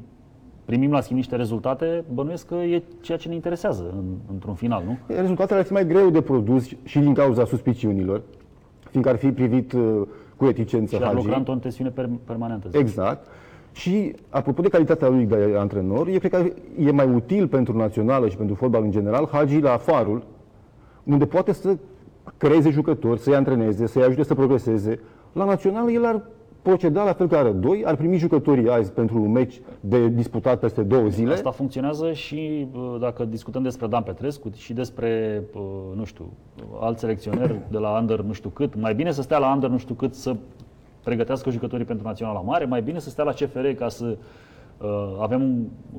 primim 0.68 0.90
la 0.90 1.00
schimb 1.00 1.18
niște 1.18 1.36
rezultate, 1.36 2.04
bănuiesc 2.12 2.46
că 2.46 2.54
e 2.54 2.82
ceea 3.00 3.18
ce 3.18 3.28
ne 3.28 3.34
interesează 3.34 3.94
în, 3.96 4.04
într-un 4.32 4.54
final, 4.54 4.82
nu? 4.86 4.98
Rezultatele 5.16 5.58
ar 5.58 5.64
fi 5.64 5.72
mai 5.72 5.86
greu 5.86 6.10
de 6.10 6.20
produs 6.20 6.68
și 6.82 6.98
din 6.98 7.14
cauza 7.14 7.44
suspiciunilor, 7.44 8.22
fiindcă 8.90 9.10
ar 9.10 9.18
fi 9.18 9.32
privit 9.32 9.72
uh, 9.72 10.00
cu 10.36 10.44
reticență 10.44 10.96
Și 10.96 11.02
ar 11.02 11.08
Hagi. 11.08 11.16
lucra 11.16 11.36
într-o 11.36 11.54
tensiune 11.54 11.90
per, 11.90 12.08
permanentă. 12.24 12.68
Exact. 12.72 13.26
Și, 13.72 14.14
apropo 14.28 14.62
de 14.62 14.68
calitatea 14.68 15.08
lui 15.08 15.24
de 15.24 15.54
antrenor, 15.58 16.08
eu 16.08 16.18
cred 16.18 16.30
că 16.30 16.44
e 16.78 16.90
mai 16.90 17.08
util 17.14 17.48
pentru 17.48 17.76
națională 17.76 18.28
și 18.28 18.36
pentru 18.36 18.54
fotbal 18.54 18.82
în 18.82 18.90
general 18.90 19.28
Hagi 19.32 19.60
la 19.60 19.76
Farul, 19.76 20.22
unde 21.04 21.26
poate 21.26 21.52
să 21.52 21.76
creeze 22.36 22.70
jucători, 22.70 23.20
să-i 23.20 23.34
antreneze, 23.34 23.86
să-i 23.86 24.02
ajute 24.02 24.22
să 24.22 24.34
progreseze. 24.34 25.00
La 25.32 25.44
națională 25.44 25.90
el 25.90 26.04
ar 26.04 26.22
proceda 26.62 27.04
la 27.04 27.12
fel 27.12 27.28
ca 27.28 27.42
Rădoi, 27.42 27.84
ar 27.84 27.96
primi 27.96 28.16
jucătorii 28.16 28.68
azi 28.68 28.92
pentru 28.92 29.20
un 29.20 29.32
meci 29.32 29.60
de 29.80 30.08
disputat 30.08 30.58
peste 30.58 30.82
două 30.82 31.08
zile. 31.08 31.32
Asta 31.32 31.50
funcționează 31.50 32.12
și 32.12 32.68
uh, 32.72 32.96
dacă 33.00 33.24
discutăm 33.24 33.62
despre 33.62 33.86
Dan 33.86 34.02
Petrescu 34.02 34.50
și 34.56 34.72
despre, 34.72 35.42
uh, 35.54 35.62
nu 35.94 36.04
știu, 36.04 36.32
alți 36.80 37.00
selecționeri 37.00 37.60
de 37.70 37.78
la 37.78 37.98
under 37.98 38.20
nu 38.20 38.32
știu 38.32 38.48
cât. 38.48 38.80
Mai 38.80 38.94
bine 38.94 39.10
să 39.10 39.22
stea 39.22 39.38
la 39.38 39.52
under 39.52 39.70
nu 39.70 39.78
știu 39.78 39.94
cât 39.94 40.14
să 40.14 40.36
pregătească 41.04 41.50
jucătorii 41.50 41.84
pentru 41.84 42.06
Naționala 42.06 42.40
Mare, 42.40 42.64
mai 42.64 42.82
bine 42.82 42.98
să 42.98 43.10
stea 43.10 43.24
la 43.24 43.32
CFR 43.32 43.66
ca 43.66 43.88
să 43.88 44.04
uh, 44.04 44.16
avem 45.20 45.42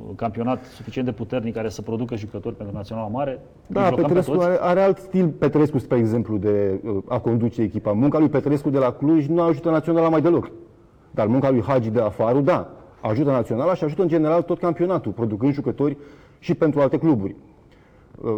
un 0.08 0.16
campionat 0.16 0.64
suficient 0.66 1.08
de 1.08 1.14
puternic 1.14 1.54
care 1.54 1.70
să 1.70 1.82
producă 1.82 2.16
jucători 2.16 2.56
pentru 2.56 2.76
Naționala 2.76 3.08
Mare. 3.08 3.32
Îi 3.32 3.74
Da, 3.74 3.84
jucăm 3.84 3.96
pe 3.96 4.02
Petrescu 4.02 4.32
toți. 4.32 4.46
are, 4.46 4.58
are 4.62 4.82
alt 4.82 4.98
stil 4.98 5.28
Petrescu, 5.28 5.78
spre 5.78 5.98
exemplu, 5.98 6.38
de 6.38 6.80
uh, 6.84 6.98
a 7.08 7.20
conduce 7.20 7.62
echipa. 7.62 7.92
Munca 7.92 8.20
lui 8.20 8.30
Petrescu 8.30 8.70
de 8.70 8.78
la 8.78 8.92
Cluj 8.92 9.28
nu 9.28 9.42
ajută 9.42 9.70
naționala 9.70 10.10
mai 10.10 10.22
deloc. 10.22 10.52
Dar 11.12 11.28
munca 11.28 11.50
lui 11.50 11.62
Hagi 11.62 11.90
de 11.90 12.00
afară, 12.00 12.40
da, 12.40 12.70
ajută 13.02 13.32
naționala 13.32 13.74
și 13.74 13.84
ajută 13.84 14.02
în 14.02 14.08
general 14.08 14.42
tot 14.42 14.60
campionatul, 14.60 15.12
producând 15.12 15.54
jucători 15.54 15.98
și 16.40 16.54
pentru 16.56 16.80
alte 16.80 16.98
cluburi. 16.98 17.36
Uh, 18.22 18.36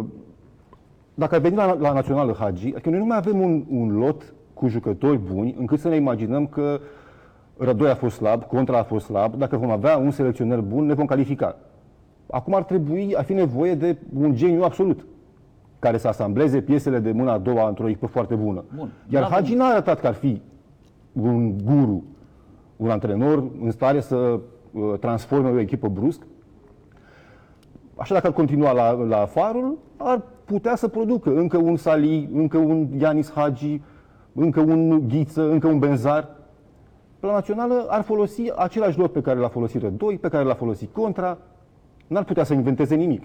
Dacă 1.14 1.34
ar 1.34 1.40
veni 1.40 1.56
la, 1.56 1.76
la 1.80 1.92
națională 1.92 2.36
Hagi, 2.38 2.72
adică 2.72 2.90
noi 2.90 2.98
nu 2.98 3.04
mai 3.04 3.16
avem 3.16 3.40
un, 3.40 3.64
un 3.70 3.98
lot 3.98 4.34
cu 4.54 4.68
jucători 4.68 5.18
buni 5.32 5.54
încât 5.58 5.78
să 5.78 5.88
ne 5.88 5.96
imaginăm 5.96 6.46
că 6.46 6.80
Rădoi 7.64 7.90
a 7.90 7.94
fost 7.94 8.16
slab, 8.16 8.44
Contra 8.44 8.78
a 8.78 8.82
fost 8.82 9.04
slab, 9.04 9.34
dacă 9.36 9.56
vom 9.56 9.70
avea 9.70 9.96
un 9.96 10.10
selecționer 10.10 10.60
bun, 10.60 10.86
ne 10.86 10.94
vom 10.94 11.04
califica. 11.06 11.56
Acum 12.30 12.54
ar 12.54 12.62
trebui, 12.62 13.14
ar 13.16 13.24
fi 13.24 13.32
nevoie 13.32 13.74
de 13.74 13.96
un 14.18 14.34
geniu 14.34 14.62
absolut 14.62 15.04
care 15.78 15.98
să 15.98 16.08
asambleze 16.08 16.60
piesele 16.60 16.98
de 16.98 17.12
mâna 17.12 17.32
a 17.32 17.38
doua 17.38 17.68
într-o 17.68 17.88
echipă 17.88 18.06
foarte 18.06 18.34
bună. 18.34 18.64
Bun. 18.76 18.90
Iar 19.08 19.22
N-avem- 19.22 19.34
Hagi 19.34 19.54
n-a 19.54 19.66
arătat 19.66 20.00
că 20.00 20.06
ar 20.06 20.14
fi 20.14 20.40
un 21.12 21.56
guru, 21.64 22.04
un 22.76 22.90
antrenor 22.90 23.44
în 23.62 23.70
stare 23.70 24.00
să 24.00 24.16
uh, 24.16 24.98
transforme 25.00 25.50
o 25.50 25.58
echipă 25.58 25.88
brusc. 25.88 26.22
Așa 27.96 28.14
dacă 28.14 28.26
ar 28.26 28.32
continua 28.32 28.72
la, 28.72 28.90
la 28.92 29.26
Farul, 29.26 29.78
ar 29.96 30.22
putea 30.44 30.76
să 30.76 30.88
producă 30.88 31.36
încă 31.36 31.56
un 31.56 31.76
Sali, 31.76 32.28
încă 32.32 32.58
un 32.58 32.88
Ianis 32.98 33.32
Hagi, 33.32 33.80
încă 34.32 34.60
un 34.60 35.08
Ghiță, 35.08 35.50
încă 35.50 35.66
un 35.66 35.78
Benzar. 35.78 36.28
Pe 37.22 37.28
la 37.28 37.34
națională 37.34 37.86
ar 37.88 38.02
folosi 38.02 38.42
același 38.56 38.98
lot 38.98 39.12
pe 39.12 39.20
care 39.20 39.38
l-a 39.38 39.48
folosit 39.48 39.82
Rădoi, 39.82 40.18
pe 40.18 40.28
care 40.28 40.44
l-a 40.44 40.54
folosit 40.54 40.92
Contra, 40.92 41.38
n-ar 42.06 42.24
putea 42.24 42.44
să 42.44 42.54
inventeze 42.54 42.94
nimic. 42.94 43.22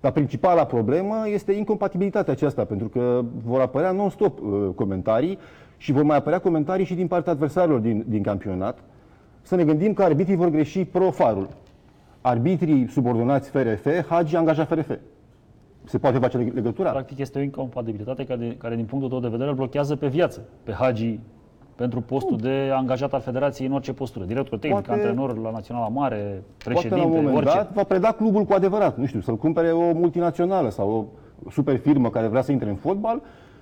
Dar 0.00 0.12
principala 0.12 0.64
problemă 0.66 1.22
este 1.26 1.52
incompatibilitatea 1.52 2.32
aceasta, 2.32 2.64
pentru 2.64 2.88
că 2.88 3.24
vor 3.44 3.60
apărea 3.60 3.90
non-stop 3.90 4.40
uh, 4.40 4.68
comentarii 4.74 5.38
și 5.76 5.92
vor 5.92 6.02
mai 6.02 6.16
apărea 6.16 6.38
comentarii 6.38 6.84
și 6.84 6.94
din 6.94 7.06
partea 7.06 7.32
adversarilor 7.32 7.78
din, 7.78 8.04
din 8.08 8.22
campionat. 8.22 8.78
Să 9.42 9.54
ne 9.54 9.64
gândim 9.64 9.92
că 9.92 10.02
arbitrii 10.02 10.36
vor 10.36 10.48
greși 10.48 10.84
pro-farul. 10.84 11.48
Arbitrii 12.20 12.88
subordonați 12.88 13.50
FRF, 13.50 13.86
Hagi 14.08 14.36
angaja 14.36 14.64
FRF. 14.64 14.90
Se 15.84 15.98
poate 15.98 16.18
face 16.18 16.38
leg- 16.38 16.54
legătura? 16.54 16.90
Practic 16.90 17.18
este 17.18 17.38
o 17.38 17.42
incompatibilitate 17.42 18.24
care, 18.24 18.56
care 18.58 18.76
din 18.76 18.84
punctul 18.84 19.10
tău 19.10 19.20
de 19.20 19.28
vedere 19.28 19.48
îl 19.48 19.56
blochează 19.56 19.96
pe 19.96 20.06
viață, 20.06 20.44
pe 20.62 20.72
Hagi 20.72 21.20
pentru 21.76 22.00
postul 22.00 22.36
de 22.36 22.70
angajat 22.74 23.12
al 23.12 23.20
Federației 23.20 23.66
în 23.68 23.72
orice 23.74 23.92
postură. 23.92 24.24
Director 24.24 24.58
tehnic, 24.58 24.84
Poate- 24.84 25.00
antrenor 25.00 25.38
la 25.38 25.50
Naționala 25.50 25.88
Mare, 25.88 26.16
Poate 26.16 26.44
președinte, 26.64 26.96
la 26.96 27.04
un 27.04 27.12
moment 27.14 27.36
orice. 27.36 27.54
dat 27.54 27.72
va 27.72 27.82
preda 27.82 28.12
clubul 28.12 28.44
cu 28.44 28.52
adevărat, 28.52 28.96
nu 28.96 29.06
știu, 29.06 29.20
să-l 29.20 29.36
cumpere 29.36 29.70
o 29.72 29.92
multinațională 29.92 30.70
sau 30.70 31.08
o 31.44 31.50
super 31.50 31.76
firmă 31.76 32.10
care 32.10 32.26
vrea 32.26 32.42
să 32.42 32.52
intre 32.52 32.68
în 32.68 32.74
fotbal 32.76 33.20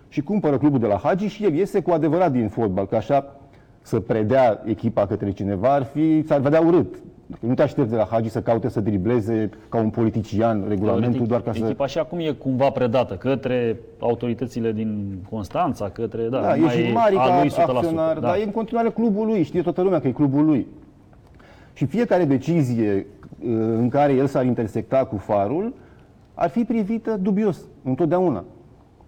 și 0.08 0.20
cumpără 0.22 0.58
clubul 0.58 0.78
de 0.78 0.86
la 0.86 0.96
Hagi 0.96 1.26
și 1.26 1.44
el 1.44 1.54
iese 1.54 1.82
cu 1.82 1.90
adevărat 1.90 2.32
din 2.32 2.48
fotbal, 2.48 2.86
că 2.86 2.96
așa 2.96 3.36
să 3.80 4.00
predea 4.00 4.62
echipa 4.64 5.06
către 5.06 5.30
cineva 5.32 5.72
ar 5.72 5.82
fi, 5.82 6.22
s-ar 6.26 6.40
vedea 6.40 6.60
urât. 6.60 6.94
Dacă 7.32 7.46
nu 7.46 7.54
te 7.54 7.62
aștepți 7.62 7.90
de 7.90 7.96
la 7.96 8.06
Hagi 8.10 8.28
să 8.28 8.42
caute 8.42 8.68
să 8.68 8.80
dribleze 8.80 9.50
ca 9.68 9.78
un 9.78 9.90
politician 9.90 10.64
regulamentul 10.68 11.00
Teoretic, 11.00 11.28
doar 11.28 11.40
ca 11.40 11.52
să... 11.52 11.64
Echipa 11.64 11.86
și 11.86 11.98
acum 11.98 12.18
e 12.18 12.30
cumva 12.30 12.70
predată 12.70 13.14
către 13.14 13.80
autoritățile 13.98 14.72
din 14.72 15.18
Constanța, 15.30 15.88
către, 15.88 16.22
da, 16.22 16.40
Da, 16.40 16.54
nu 16.54 16.56
e 16.56 16.64
mai 16.64 16.74
și 16.74 16.92
mari 16.92 17.16
a 17.16 17.26
ca 17.26 17.40
lui 17.40 17.50
100%. 17.50 17.54
acționar, 17.56 18.18
da. 18.18 18.20
dar 18.20 18.38
e 18.38 18.42
în 18.42 18.50
continuare 18.50 18.90
clubul 18.90 19.26
lui, 19.26 19.42
știe 19.42 19.62
toată 19.62 19.82
lumea 19.82 20.00
că 20.00 20.08
e 20.08 20.12
clubul 20.12 20.44
lui. 20.44 20.66
Și 21.72 21.86
fiecare 21.86 22.24
decizie 22.24 23.06
uh, 23.38 23.48
în 23.76 23.88
care 23.88 24.12
el 24.12 24.26
s-ar 24.26 24.44
intersecta 24.44 25.04
cu 25.04 25.16
farul 25.16 25.74
ar 26.34 26.48
fi 26.48 26.64
privită 26.64 27.16
dubios, 27.22 27.60
întotdeauna. 27.84 28.44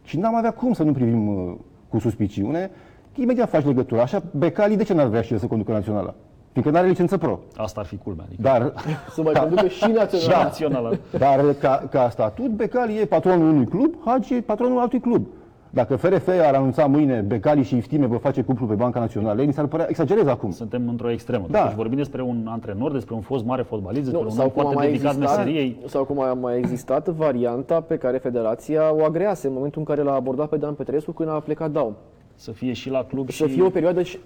Și 0.03 0.19
n-am 0.19 0.35
avea 0.35 0.51
cum 0.51 0.73
să 0.73 0.83
nu 0.83 0.93
privim 0.93 1.29
uh, 1.29 1.55
cu 1.89 1.99
suspiciune, 1.99 2.71
că 3.15 3.21
imediat 3.21 3.49
faci 3.49 3.65
legătura. 3.65 4.03
Așa, 4.03 4.23
Becali, 4.31 4.77
de 4.77 4.83
ce 4.83 4.95
n-ar 4.95 5.07
vrea 5.07 5.23
și 5.23 5.33
el 5.33 5.39
să 5.39 5.47
conducă 5.47 5.73
naționala? 5.73 6.15
Fiindcă 6.55 6.73
nu 6.73 6.79
are 6.81 6.88
licență 6.88 7.19
pro. 7.19 7.38
Asta 7.57 7.81
ar 7.81 7.87
fi 7.87 7.97
culmea. 7.97 8.25
Adică 8.27 8.43
Dar, 8.43 8.73
Să 9.11 9.23
mai 9.23 9.33
conducă 9.33 9.69
și 9.69 9.90
național. 9.90 10.29
da. 10.29 10.43
națională. 10.49 10.99
dar 11.19 11.40
ca, 11.61 11.87
ca 11.90 12.09
statut, 12.11 12.49
Becali 12.49 12.99
e 13.01 13.05
patronul 13.05 13.49
unui 13.49 13.64
club, 13.67 13.95
Hagi 14.05 14.35
e 14.35 14.40
patronul 14.40 14.79
altui 14.79 15.01
club. 15.01 15.27
Dacă 15.71 15.97
FRF 15.97 16.29
ar 16.47 16.55
anunța 16.55 16.87
mâine 16.87 17.21
Becali 17.21 17.62
și 17.62 17.77
Iftime 17.77 18.07
vor 18.07 18.19
face 18.19 18.43
cuplu 18.43 18.67
pe 18.67 18.75
Banca 18.75 19.01
Națională, 19.01 19.43
mi 19.45 19.53
s-ar 19.53 19.67
părea, 19.67 19.87
exagerez 19.88 20.27
acum. 20.27 20.51
Suntem 20.51 20.88
într-o 20.88 21.11
extremă. 21.11 21.47
Da. 21.51 21.62
Deci 21.67 21.75
vorbim 21.77 21.97
despre 21.97 22.23
un 22.23 22.47
antrenor, 22.49 22.93
despre 22.93 23.14
un 23.14 23.21
fost 23.21 23.45
mare 23.45 23.62
fotbalist, 23.62 24.03
despre 24.05 24.21
Nu, 24.23 24.29
un 24.29 24.35
sau 24.35 24.45
om 24.45 24.51
cum, 24.51 24.59
a 24.61 24.62
foarte 24.62 24.77
mai 24.79 24.87
dedicat 24.90 25.12
existat, 25.14 25.37
meseriei. 25.37 25.77
sau 25.87 26.05
cum 26.05 26.21
a 26.21 26.33
mai 26.33 26.59
existat 26.59 27.09
varianta 27.09 27.81
pe 27.81 27.97
care 27.97 28.17
Federația 28.19 28.95
o 28.95 29.05
agrease 29.05 29.47
în 29.47 29.53
momentul 29.53 29.81
în 29.81 29.87
care 29.95 30.03
l-a 30.09 30.14
abordat 30.14 30.49
pe 30.49 30.57
Dan 30.57 30.75
Petrescu 30.75 31.12
când 31.12 31.29
a 31.29 31.33
plecat 31.33 31.71
Daum. 31.71 31.95
Să 32.35 32.51
fie 32.51 32.73
și 32.73 32.90
la 32.90 33.05
club 33.05 33.31
Să 33.31 33.47
și... 33.47 33.53
fie 33.53 33.62
o 33.62 33.69
perioadă 33.71 34.03
și 34.03 34.19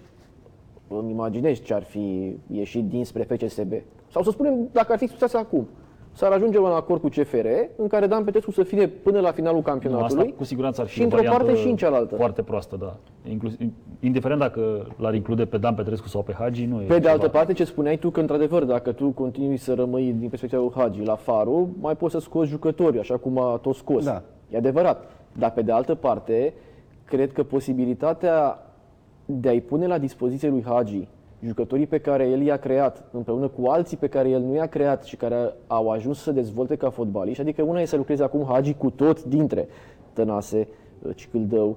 îmi 0.89 1.11
imaginezi 1.11 1.63
ce 1.63 1.75
ar 1.75 1.83
fi 1.83 2.37
ieșit 2.47 2.89
dinspre 2.89 3.23
FCSB. 3.23 3.73
Sau 4.11 4.23
să 4.23 4.31
spunem, 4.31 4.69
dacă 4.73 4.93
ar 4.93 4.99
fi 4.99 5.07
situația 5.07 5.39
acum, 5.39 5.69
s-ar 6.13 6.33
ajunge 6.33 6.59
la 6.59 6.69
un 6.69 6.75
acord 6.75 7.01
cu 7.01 7.09
CFR 7.09 7.47
în 7.77 7.87
care 7.87 8.07
Dan 8.07 8.25
Petrescu 8.25 8.51
să 8.51 8.63
fie 8.63 8.87
până 8.87 9.21
la 9.21 9.31
finalul 9.31 9.63
Nu, 9.65 9.71
asta 9.71 9.71
campionatului 9.71 10.35
cu 10.37 10.45
siguranță 10.45 10.81
ar 10.81 10.87
fi 10.87 10.93
și 10.93 11.01
o 11.01 11.05
într-o 11.05 11.19
variantă 11.19 11.45
parte 11.45 11.61
și 11.61 11.69
în 11.69 11.77
cealaltă. 11.77 12.17
Foarte 12.17 12.43
proastă, 12.43 12.77
da. 12.77 12.97
Inclusiv, 13.31 13.73
indiferent 14.01 14.41
dacă 14.41 14.87
l-ar 14.97 15.15
include 15.15 15.45
pe 15.45 15.59
Dan 15.59 15.75
Petrescu 15.75 16.09
sau 16.09 16.23
pe 16.23 16.33
Hagi, 16.39 16.65
nu 16.65 16.81
e 16.81 16.85
Pe 16.85 16.95
de 16.95 17.01
ceva. 17.01 17.13
altă 17.13 17.29
parte, 17.29 17.53
ce 17.53 17.65
spuneai 17.65 17.97
tu, 17.97 18.11
că 18.11 18.21
într-adevăr, 18.21 18.65
dacă 18.65 18.93
tu 18.93 19.09
continui 19.09 19.57
să 19.57 19.75
rămâi 19.75 20.15
din 20.19 20.29
perspectiva 20.29 20.63
lui 20.63 20.73
Hagi 20.75 21.03
la 21.03 21.17
Faru, 21.17 21.69
mai 21.81 21.97
poți 21.97 22.13
să 22.13 22.21
scoți 22.21 22.51
jucători, 22.51 22.99
așa 22.99 23.17
cum 23.17 23.39
a 23.39 23.57
tot 23.63 23.75
scos. 23.75 24.05
Da. 24.05 24.23
E 24.51 24.57
adevărat. 24.57 25.11
Dar 25.39 25.53
pe 25.53 25.63
de 25.63 25.73
altă 25.73 25.95
parte, 25.95 26.55
cred 27.05 27.33
că 27.33 27.43
posibilitatea 27.43 28.63
de 29.31 29.49
a-i 29.49 29.61
pune 29.61 29.87
la 29.87 29.99
dispoziție 29.99 30.49
lui 30.49 30.65
Hagi 30.67 31.09
jucătorii 31.45 31.87
pe 31.87 31.99
care 31.99 32.29
el 32.29 32.41
i-a 32.41 32.57
creat, 32.57 33.05
împreună 33.11 33.49
cu 33.49 33.67
alții 33.67 33.97
pe 33.97 34.09
care 34.09 34.29
el 34.29 34.41
nu 34.41 34.55
i-a 34.55 34.67
creat 34.67 35.05
și 35.05 35.17
care 35.17 35.37
au 35.67 35.91
ajuns 35.91 36.17
să 36.17 36.23
se 36.23 36.33
dezvolte 36.33 36.77
ca 36.77 36.91
fotbaliști, 36.91 37.41
adică 37.41 37.63
una 37.63 37.81
e 37.81 37.85
să 37.85 37.97
lucreze 37.97 38.23
acum 38.23 38.45
Hagi 38.49 38.75
cu 38.75 38.91
tot 38.91 39.25
dintre 39.25 39.69
Tănase, 40.13 40.69
Cicâldău, 41.15 41.77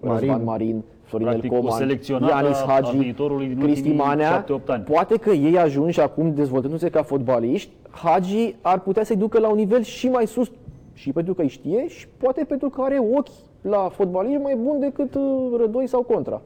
Marin. 0.00 0.28
Marin, 0.28 0.44
Marin 0.44 0.82
Florinel 1.02 1.32
Practic, 1.32 1.52
o 1.52 1.60
Coman, 1.60 1.78
selecționată 1.78 2.32
Ianis 2.32 2.60
a 2.60 2.64
Hagi, 2.66 2.96
viitorului 2.96 3.46
din 3.46 3.58
Cristi 3.58 3.88
ultimii 3.88 3.96
Manea, 3.96 4.44
7-8 4.44 4.46
ani. 4.66 4.82
poate 4.82 5.16
că 5.16 5.30
ei 5.30 5.58
ajunși 5.58 6.00
acum 6.00 6.34
dezvoltându-se 6.34 6.90
ca 6.90 7.02
fotbaliști, 7.02 7.70
Hagi 7.90 8.54
ar 8.60 8.80
putea 8.80 9.04
să-i 9.04 9.16
ducă 9.16 9.38
la 9.38 9.48
un 9.48 9.56
nivel 9.56 9.82
și 9.82 10.08
mai 10.08 10.26
sus 10.26 10.50
și 10.92 11.12
pentru 11.12 11.34
că 11.34 11.42
îi 11.42 11.48
știe 11.48 11.88
și 11.88 12.08
poate 12.08 12.44
pentru 12.44 12.68
că 12.68 12.80
are 12.82 12.98
ochi 13.16 13.28
la 13.68 13.88
fotbaliști 13.92 14.42
mai 14.42 14.56
bun 14.62 14.80
decât 14.80 15.14
uh, 15.14 15.22
Rădoi 15.60 15.86
sau 15.86 16.02
Contra. 16.02 16.40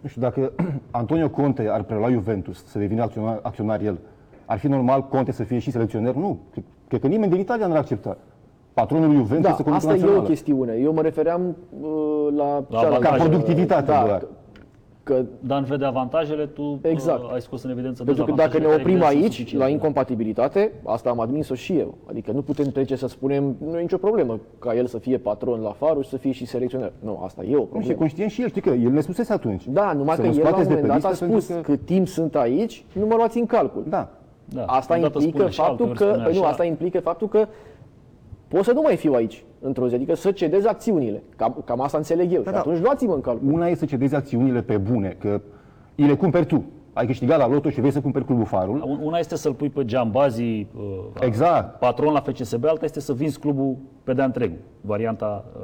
Nu 0.00 0.08
știu, 0.08 0.20
dacă 0.20 0.52
Antonio 0.90 1.28
Conte 1.28 1.68
ar 1.70 1.82
prelua 1.82 2.10
Juventus, 2.10 2.64
să 2.66 2.78
devină 2.78 3.02
acționar, 3.02 3.38
acționar 3.42 3.80
el, 3.80 3.98
ar 4.44 4.58
fi 4.58 4.66
normal 4.68 5.02
Conte 5.08 5.32
să 5.32 5.42
fie 5.42 5.58
și 5.58 5.70
selecționer? 5.70 6.14
Nu. 6.14 6.38
Cred- 6.52 6.64
Cred 6.88 7.00
că 7.00 7.06
nimeni 7.06 7.30
din 7.30 7.40
Italia 7.40 7.66
nu 7.66 7.72
ar 7.72 7.78
accepta. 7.78 8.16
Patronul 8.74 9.06
lui 9.06 9.16
Juventus 9.16 9.50
Da, 9.50 9.56
să 9.56 9.62
conducă 9.62 9.76
asta 9.86 9.90
e 9.90 9.94
o 9.96 10.00
națională. 10.00 10.26
chestiune. 10.28 10.72
Eu 10.82 10.92
mă 10.92 11.00
refeream 11.00 11.56
uh, 11.80 11.88
la, 12.36 12.44
La 12.54 12.64
cealaltă. 12.70 12.86
avantaje. 12.86 13.16
Ca 13.16 13.28
productivitate 13.28 13.90
da, 13.90 14.04
doar. 14.06 14.24
Că 15.02 15.24
Dan 15.40 15.64
vede 15.64 15.84
avantajele, 15.84 16.46
tu 16.46 16.78
Exact. 16.82 17.22
uh, 17.22 17.30
ai 17.32 17.40
scos 17.40 17.62
în 17.62 17.70
evidență 17.70 18.04
Pentru 18.04 18.24
că 18.24 18.30
dacă 18.32 18.58
dezavantajele 18.58 18.62
ne 18.62 18.70
care 18.70 18.82
oprim 18.82 18.94
evident 18.94 19.12
sunt 19.12 19.22
aici, 19.24 19.32
suficiente. 19.34 19.64
la 19.64 19.70
incompatibilitate, 19.70 20.72
asta 20.84 21.10
am 21.10 21.20
admis-o 21.20 21.54
și 21.54 21.72
eu. 21.78 21.94
Adică 22.08 22.32
nu 22.32 22.42
putem 22.42 22.66
trece 22.66 22.96
să 22.96 23.08
spunem, 23.08 23.56
nu 23.70 23.78
e 23.78 23.80
nicio 23.80 23.96
problemă 23.96 24.38
ca 24.58 24.74
el 24.74 24.86
să 24.86 24.98
fie 24.98 25.18
patron 25.18 25.60
la 25.60 25.70
Faru 25.70 26.00
și 26.00 26.08
să 26.08 26.16
fie 26.16 26.32
și 26.32 26.46
selecționer. 26.46 26.92
Nu, 26.98 27.20
asta 27.24 27.42
e 27.44 27.54
o 27.54 27.58
Nu, 27.58 27.60
și 27.60 27.66
e 27.66 27.68
problemă. 27.70 27.98
conștient 27.98 28.30
și 28.30 28.42
el, 28.42 28.48
știi 28.48 28.60
că 28.60 28.70
el 28.70 28.90
ne 28.90 29.00
spusese 29.00 29.32
atunci. 29.32 29.66
Da, 29.68 29.92
numai 29.92 30.14
Să 30.16 30.20
că 30.22 30.26
mă 30.28 30.34
el 30.34 30.40
la 30.42 30.46
un 30.48 30.52
scoateți 30.54 30.68
de 30.68 30.74
moment 30.74 30.92
pe 30.92 30.98
dat 31.00 31.04
a 31.04 31.08
listă 31.10 31.24
pentru 31.24 31.40
spus 31.40 31.56
că- 31.56 31.62
că... 31.62 31.70
cât 31.76 31.86
timp 31.86 32.08
sunt 32.08 32.34
aici, 32.36 32.84
nu 32.92 33.06
mă 33.06 33.14
luați 33.14 33.38
în 33.38 33.46
calcul. 33.46 33.84
Da. 33.88 34.08
Da, 34.54 34.64
Asta 34.64 34.96
odată 34.98 35.18
implică 35.18 35.36
spune 35.36 35.50
și 35.50 35.60
faptul 35.60 35.86
alteori 35.86 35.98
că, 35.98 36.04
spune 36.04 36.24
păi 36.24 36.34
nu, 36.34 36.40
așa. 36.40 36.50
asta 36.50 36.64
implică 36.64 37.00
faptul 37.00 37.28
că 37.28 37.46
pot 38.50 38.64
să 38.64 38.72
nu 38.72 38.80
mai 38.80 38.96
fiu 38.96 39.12
aici 39.12 39.44
într-o 39.60 39.88
zi, 39.88 39.94
adică 39.94 40.14
să 40.14 40.30
cedez 40.30 40.64
acțiunile. 40.64 41.22
Cam, 41.36 41.62
cam 41.64 41.80
asta 41.80 41.96
înțeleg 41.96 42.32
eu. 42.32 42.40
Da, 42.40 42.46
și 42.46 42.52
da. 42.52 42.58
atunci 42.58 42.80
luați-mă 42.80 43.14
în 43.14 43.20
calcul. 43.20 43.52
Una 43.52 43.66
e 43.66 43.74
să 43.74 43.84
cedezi 43.84 44.14
acțiunile 44.14 44.62
pe 44.62 44.76
bune, 44.76 45.16
că 45.18 45.40
îi 45.96 46.06
le 46.06 46.14
cumperi 46.14 46.46
tu. 46.46 46.64
Ai 46.92 47.06
câștigat 47.06 47.38
la 47.38 47.48
loto 47.48 47.70
și 47.70 47.78
vrei 47.80 47.92
să 47.92 48.00
cumperi 48.00 48.24
clubul 48.24 48.44
Farul. 48.44 48.82
Un- 48.86 49.00
Una 49.02 49.18
este 49.18 49.36
să-l 49.36 49.52
pui 49.52 49.68
pe 49.68 49.84
Giambazi, 49.84 50.42
uh, 50.42 50.66
Exact. 51.20 51.78
patron 51.78 52.12
la 52.12 52.20
FCSB, 52.20 52.64
alta 52.64 52.84
este 52.84 53.00
să 53.00 53.12
vinzi 53.12 53.38
clubul 53.38 53.76
pe 54.04 54.12
de-a 54.12 54.24
întregul. 54.24 54.58
Varianta 54.80 55.44
uh, 55.56 55.62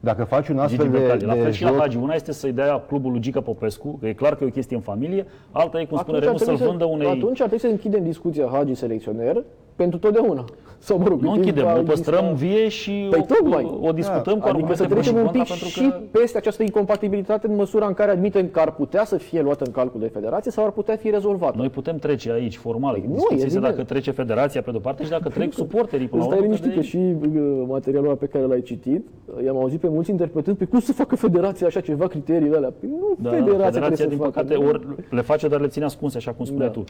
Dacă 0.00 0.24
faci 0.24 0.48
un 0.48 0.54
Gigi 0.54 0.64
astfel 0.66 0.90
de, 0.90 0.98
Becali. 0.98 1.24
La 1.24 1.34
de 1.34 1.40
fel 1.40 1.50
și 1.50 1.62
la 1.62 1.68
joc, 1.68 1.78
Hagi. 1.78 1.96
Una 1.96 2.14
este 2.14 2.32
să-i 2.32 2.52
dea 2.52 2.80
clubul 2.80 3.10
lui 3.10 3.20
Gica 3.20 3.40
Popescu, 3.40 3.98
că 4.00 4.06
e 4.06 4.12
clar 4.12 4.34
că 4.36 4.44
e 4.44 4.46
o 4.46 4.50
chestie 4.50 4.76
în 4.76 4.82
familie, 4.82 5.26
alta 5.50 5.80
e, 5.80 5.84
cum 5.84 5.98
spune 5.98 6.16
ar 6.16 6.22
Remu, 6.22 6.36
să-l 6.36 6.46
trebui 6.46 6.66
vândă 6.66 6.84
unei... 6.84 7.06
atunci 7.06 7.40
ar 7.40 7.48
trebui 7.48 7.58
să 7.58 7.66
închidem 7.66 8.02
discuția 8.04 8.48
Hagi 8.52 8.74
selecționer 8.74 9.42
pentru 9.76 9.98
totdeauna. 9.98 10.44
Sau, 10.88 10.98
mă 10.98 11.04
rog, 11.08 11.20
Nu 11.20 11.30
cât 11.32 11.42
timp 11.42 11.44
închidem, 11.46 11.64
va 11.64 11.72
o 11.72 11.80
exista- 11.80 11.90
păstrăm 11.90 12.34
vie 12.34 12.68
și 12.68 13.06
Păi 13.10 13.26
o, 13.28 13.34
tocmai. 13.34 13.64
o, 13.80 13.86
o 13.86 13.92
discutăm 13.92 14.22
cu 14.22 14.30
Adică 14.30 14.48
argumente 14.48 14.74
să 14.76 14.84
pro 14.88 14.94
și 14.94 15.00
trecem 15.02 15.16
un 15.16 15.24
contra, 15.24 15.42
pic 15.42 15.50
pentru 15.50 15.66
și 15.68 15.88
că 15.88 16.00
peste 16.18 16.36
această 16.38 16.62
incompatibilitate 16.62 17.46
în 17.46 17.54
măsura 17.54 17.86
în 17.86 17.94
care 17.94 18.10
admitem 18.10 18.48
că 18.48 18.60
ar 18.60 18.70
putea 18.74 19.04
să 19.04 19.16
fie 19.16 19.42
luată 19.42 19.64
în 19.64 19.72
calcul 19.72 20.00
de 20.00 20.06
federație 20.06 20.50
sau 20.50 20.64
ar 20.64 20.70
putea 20.70 20.96
fi 20.96 21.10
rezolvată. 21.10 21.54
noi 21.56 21.68
putem 21.68 21.96
trece 21.96 22.32
aici 22.32 22.56
formal. 22.56 22.92
Păi 22.94 23.02
nu, 23.06 23.12
Discuția 23.14 23.36
este 23.36 23.48
evident. 23.56 23.74
dacă 23.76 23.86
trece 23.88 24.10
federația 24.10 24.62
pe 24.62 24.70
de-o 24.70 24.80
parte 24.80 25.04
și 25.04 25.10
dacă 25.10 25.28
trec 25.28 25.52
suporterii 25.52 26.06
până 26.08 26.22
la 26.22 26.28
Stai 26.28 26.38
urmă. 26.40 26.54
liniștit 26.54 26.74
că 26.74 26.80
și 26.80 26.96
uh, 26.96 27.64
materialul 27.68 28.06
ăla 28.08 28.16
pe 28.16 28.26
care 28.26 28.44
l-ai 28.44 28.62
citit, 28.62 29.06
uh, 29.36 29.44
i-am 29.44 29.56
auzit 29.56 29.80
pe 29.80 29.88
mulți 29.88 30.10
interpretând 30.10 30.56
pe 30.56 30.64
cum 30.64 30.80
să 30.80 30.92
facă 30.92 31.16
federația 31.16 31.66
așa 31.66 31.80
ceva, 31.80 32.06
criteriile 32.06 32.56
alea. 32.56 32.72
Păi 32.80 32.88
nu 33.00 33.14
Da, 33.18 33.30
federația, 33.30 33.64
federația, 33.64 34.06
trebuie 34.06 34.08
din 34.08 34.26
să 34.26 34.32
facă. 34.32 34.46
păcate, 34.46 34.64
ori 34.68 34.80
le 35.10 35.20
face, 35.20 35.48
dar 35.48 35.60
le 35.60 35.66
ține 35.66 35.84
ascunse, 35.84 36.16
așa 36.16 36.32
cum 36.32 36.44
spuneai 36.44 36.68
Da. 36.68 36.74
tu. 36.74 36.84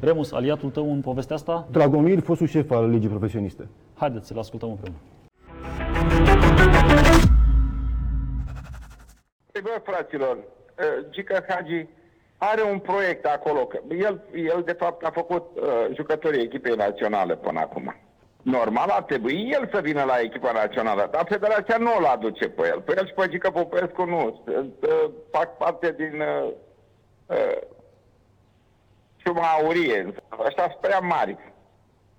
Remus, 0.00 0.32
aliatul 0.32 0.68
tău 0.70 0.90
în 0.92 1.00
povestea 1.00 1.36
asta? 1.36 1.66
Dragomir, 1.70 2.18
fostul 2.20 2.46
șef 2.46 2.70
al 2.70 2.90
Ligii 2.90 3.08
Profesioniste. 3.26 3.68
Haideți 3.94 4.26
să-l 4.26 4.38
ascultăm 4.38 4.68
împreună. 4.68 4.98
Păi 9.52 9.60
bă, 9.62 9.80
fraților, 9.84 10.36
uh, 10.36 11.10
Gica 11.10 11.44
Hagi 11.48 11.86
are 12.36 12.62
un 12.62 12.78
proiect 12.78 13.24
acolo. 13.24 13.66
Că 13.66 13.78
el, 13.88 14.22
el, 14.34 14.62
de 14.64 14.72
fapt, 14.72 15.04
a 15.04 15.10
făcut 15.10 15.44
uh, 15.56 15.94
jucătorii 15.94 16.42
echipei 16.42 16.74
naționale 16.74 17.36
până 17.36 17.60
acum. 17.60 17.94
Normal 18.42 18.88
ar 18.88 19.02
trebui 19.02 19.50
el 19.52 19.68
să 19.72 19.80
vină 19.80 20.02
la 20.02 20.20
echipa 20.20 20.52
națională, 20.52 21.08
dar 21.10 21.26
federația 21.28 21.76
nu 21.76 21.90
îl 21.98 22.04
aduce 22.04 22.48
pe 22.48 22.66
el. 22.66 22.80
Pe 22.80 22.94
el 22.96 23.06
și 23.06 23.12
pe 23.12 23.28
Gica 23.28 23.50
Popescu 23.50 24.04
nu. 24.04 24.42
Sunt, 24.44 24.74
uh, 24.82 25.10
fac 25.30 25.56
parte 25.56 25.94
din 25.96 26.20
uh, 26.20 26.52
uh, 27.26 27.58
ciuma 29.16 29.46
aurie. 29.46 30.14
Ăștia 30.46 30.62
sunt 30.62 30.80
prea 30.80 30.98
mari. 30.98 31.54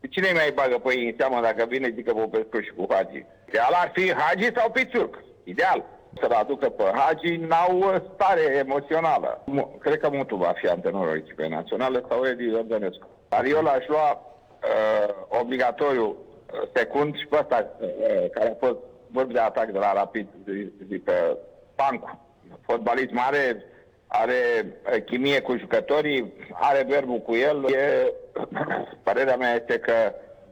Cine 0.09 0.31
mai 0.33 0.51
bagă 0.53 0.77
pe 0.77 0.93
ei 0.97 1.05
în 1.05 1.13
seamă 1.17 1.41
dacă 1.41 1.65
vine 1.69 1.93
Gica 1.93 2.13
Popescu 2.13 2.59
și 2.61 2.71
cu 2.77 2.85
Hagi? 2.89 3.25
Ideal 3.47 3.73
ar 3.73 3.91
fi 3.93 4.13
Hagi 4.13 4.51
sau 4.55 4.71
Pițurc. 4.71 5.23
Ideal. 5.43 5.83
Să-l 6.21 6.31
aducă 6.31 6.69
pe 6.69 6.83
Hagi 6.83 7.35
n-au 7.35 7.77
uh, 7.77 7.95
stare 8.13 8.41
emoțională. 8.41 9.41
Mu- 9.45 9.77
Cred 9.79 9.99
că 9.99 10.09
Mutu 10.09 10.35
va 10.35 10.53
fi 10.55 10.67
antrenorul 10.67 11.15
echipei 11.17 11.49
naționale 11.49 12.03
sau 12.09 12.25
Edi 12.25 12.43
Iordănescu. 12.43 13.07
Dar 13.29 13.45
eu 13.45 13.61
l-aș 13.61 13.87
lua 13.87 14.09
uh, 14.11 15.39
obligatoriu 15.41 16.05
uh, 16.05 16.61
secund 16.75 17.17
și 17.17 17.27
pe 17.27 17.37
ăsta 17.39 17.67
uh, 17.79 18.29
care 18.31 18.49
a 18.49 18.65
fost 18.65 18.77
vârf 19.11 19.31
de 19.31 19.39
atac 19.39 19.69
de 19.71 19.77
la 19.77 19.93
Rapid, 19.93 20.27
zi, 20.45 20.71
zi 20.89 20.97
pe 20.97 21.37
Pancu. 21.75 22.19
Fotbalist 22.61 23.11
mare, 23.11 23.63
are 24.07 24.33
uh, 24.65 25.03
chimie 25.03 25.41
cu 25.41 25.57
jucătorii, 25.57 26.33
are 26.53 26.85
verbul 26.89 27.19
cu 27.19 27.35
el. 27.35 27.65
E, 27.73 28.11
părerea 29.03 29.35
mea 29.35 29.53
este 29.53 29.79
că 29.79 29.93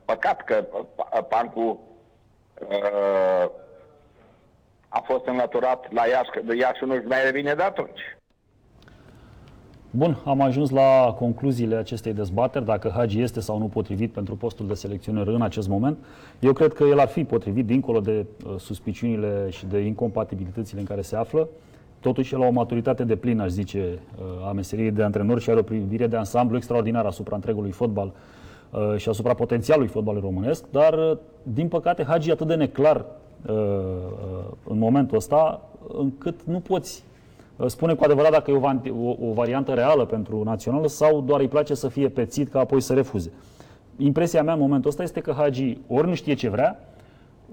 păcat 0.06 0.44
că 0.44 0.66
uh, 0.72 1.24
Pancu 1.30 1.80
uh, 2.70 3.50
a 4.90 5.00
fost 5.06 5.26
înlăturat 5.26 5.92
la 5.92 6.06
Iași, 6.06 6.30
că 6.30 6.40
de 6.46 6.56
Iași 6.56 6.84
nu-și 6.84 7.06
mai 7.06 7.24
revine 7.24 7.54
de 7.54 7.64
atunci. 7.64 8.00
Bun, 9.90 10.18
am 10.26 10.42
ajuns 10.42 10.70
la 10.70 11.16
concluziile 11.18 11.76
acestei 11.76 12.14
dezbateri, 12.14 12.66
dacă 12.66 12.92
Hagi 12.96 13.22
este 13.22 13.40
sau 13.40 13.58
nu 13.58 13.68
potrivit 13.68 14.12
pentru 14.12 14.36
postul 14.36 14.68
de 14.68 14.74
selecționer 14.74 15.28
în 15.28 15.42
acest 15.42 15.68
moment. 15.68 15.98
Eu 16.40 16.54
cred 16.54 16.74
că 16.74 16.84
el 16.84 17.00
ar 17.00 17.08
fi 17.08 17.24
potrivit, 17.24 17.66
dincolo 17.66 18.00
de 18.00 18.26
uh, 18.46 18.56
suspiciunile 18.58 19.50
și 19.50 19.66
de 19.66 19.78
incompatibilitățile 19.78 20.80
în 20.80 20.86
care 20.86 21.02
se 21.02 21.16
află. 21.16 21.48
Totuși, 22.06 22.34
el 22.34 22.42
a 22.42 22.46
o 22.46 22.52
maturitate 22.52 23.04
de 23.04 23.16
plină, 23.16 23.44
aș 23.44 23.50
zice, 23.50 24.00
uh, 24.18 24.48
a 24.48 24.52
meseriei 24.52 24.92
de 24.92 25.04
antrenor 25.04 25.40
și 25.40 25.50
are 25.50 25.60
o 25.60 25.64
privire 25.64 26.08
de 26.08 26.16
ansamblu 26.16 26.58
extraordinară 26.58 27.08
asupra 27.08 27.36
întregului 27.36 27.72
fotbal 27.72 28.12
uh, 28.72 28.98
și 28.98 29.10
asupra 29.10 29.34
potențialului 29.34 29.90
fotbalului 29.90 30.30
românesc, 30.30 30.64
dar, 30.72 30.94
uh, 30.94 31.18
din 31.44 31.68
păcate, 31.68 32.04
Hagi 32.04 32.30
e 32.30 32.32
atât 32.32 32.48
de 32.48 32.56
neclar 32.56 33.06
uh, 33.46 33.56
uh, 33.56 33.60
în 34.68 34.78
momentul 34.78 35.18
ăsta, 35.18 35.62
încât 35.98 36.44
nu 36.44 36.60
poți 36.60 37.04
spune 37.66 37.94
cu 37.94 38.04
adevărat 38.04 38.32
dacă 38.32 38.52
e 38.52 38.54
o, 38.54 38.60
van- 38.60 38.92
o, 39.04 39.28
o 39.28 39.34
variantă 39.34 39.74
reală 39.74 40.06
pentru 40.06 40.44
națională 40.44 40.88
sau 40.88 41.22
doar 41.22 41.40
îi 41.40 41.48
place 41.48 41.74
să 41.74 41.88
fie 41.88 42.10
pețit 42.10 42.50
ca 42.50 42.60
apoi 42.60 42.82
să 42.82 42.94
refuze. 42.94 43.32
Impresia 43.98 44.44
mea 44.44 44.54
în 44.54 44.60
momentul 44.60 44.90
ăsta 44.90 45.04
este 45.04 45.20
că 45.20 45.34
Hagi 45.38 45.78
ori 45.88 46.08
nu 46.08 46.14
știe 46.14 46.34
ce 46.34 46.50
vrea, 46.50 46.80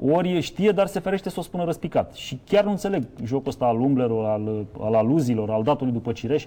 ori 0.01 0.41
știe, 0.41 0.71
dar 0.71 0.87
se 0.87 1.01
ferește 1.01 1.31
să 1.31 1.39
o 1.39 1.43
spună 1.43 1.65
răspicat. 1.65 2.15
Și 2.15 2.41
chiar 2.47 2.65
nu 2.65 2.71
înțeleg 2.71 3.03
jocul 3.25 3.49
ăsta 3.49 3.65
al 3.65 3.81
umblerul, 3.81 4.25
al, 4.25 4.65
al 4.81 4.95
aluziilor, 4.95 5.51
al 5.51 5.63
datului 5.63 5.93
după 5.93 6.13
cireș. 6.13 6.47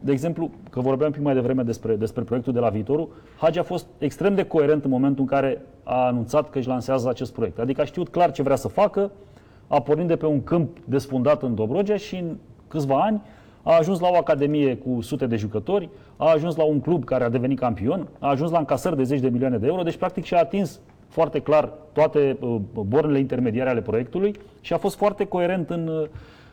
De 0.00 0.12
exemplu, 0.12 0.50
că 0.70 0.80
vorbeam 0.80 1.08
un 1.08 1.14
pic 1.14 1.24
mai 1.24 1.34
devreme 1.34 1.62
despre, 1.62 1.94
despre 1.94 2.22
proiectul 2.22 2.52
de 2.52 2.58
la 2.58 2.68
viitorul, 2.68 3.08
Hagi 3.38 3.58
a 3.58 3.62
fost 3.62 3.86
extrem 3.98 4.34
de 4.34 4.44
coerent 4.44 4.84
în 4.84 4.90
momentul 4.90 5.20
în 5.20 5.26
care 5.26 5.62
a 5.82 6.06
anunțat 6.06 6.50
că 6.50 6.58
își 6.58 6.68
lansează 6.68 7.08
acest 7.08 7.32
proiect. 7.32 7.58
Adică 7.58 7.80
a 7.80 7.84
știut 7.84 8.08
clar 8.08 8.32
ce 8.32 8.42
vrea 8.42 8.56
să 8.56 8.68
facă, 8.68 9.10
a 9.66 9.80
pornit 9.80 10.06
de 10.06 10.16
pe 10.16 10.26
un 10.26 10.44
câmp 10.44 10.78
desfundat 10.84 11.42
în 11.42 11.54
Dobrogea 11.54 11.96
și 11.96 12.16
în 12.16 12.36
câțiva 12.68 13.00
ani 13.00 13.20
a 13.62 13.76
ajuns 13.78 14.00
la 14.00 14.08
o 14.08 14.16
academie 14.16 14.76
cu 14.76 15.00
sute 15.00 15.26
de 15.26 15.36
jucători, 15.36 15.88
a 16.16 16.30
ajuns 16.30 16.56
la 16.56 16.64
un 16.64 16.80
club 16.80 17.04
care 17.04 17.24
a 17.24 17.28
devenit 17.28 17.58
campion, 17.58 18.08
a 18.18 18.28
ajuns 18.28 18.50
la 18.50 18.58
încasări 18.58 18.96
de 18.96 19.02
zeci 19.02 19.20
de 19.20 19.28
milioane 19.28 19.58
de 19.58 19.66
euro, 19.66 19.82
deci 19.82 19.96
practic 19.96 20.24
și-a 20.24 20.38
atins 20.38 20.80
foarte 21.14 21.38
clar 21.38 21.72
toate 21.92 22.36
uh, 22.40 22.56
bornele 22.72 23.18
intermediare 23.18 23.70
ale 23.70 23.80
proiectului 23.80 24.34
și 24.60 24.72
a 24.72 24.76
fost 24.76 24.96
foarte 24.96 25.24
coerent 25.24 25.70
în, 25.70 25.86
uh, 25.88 26.06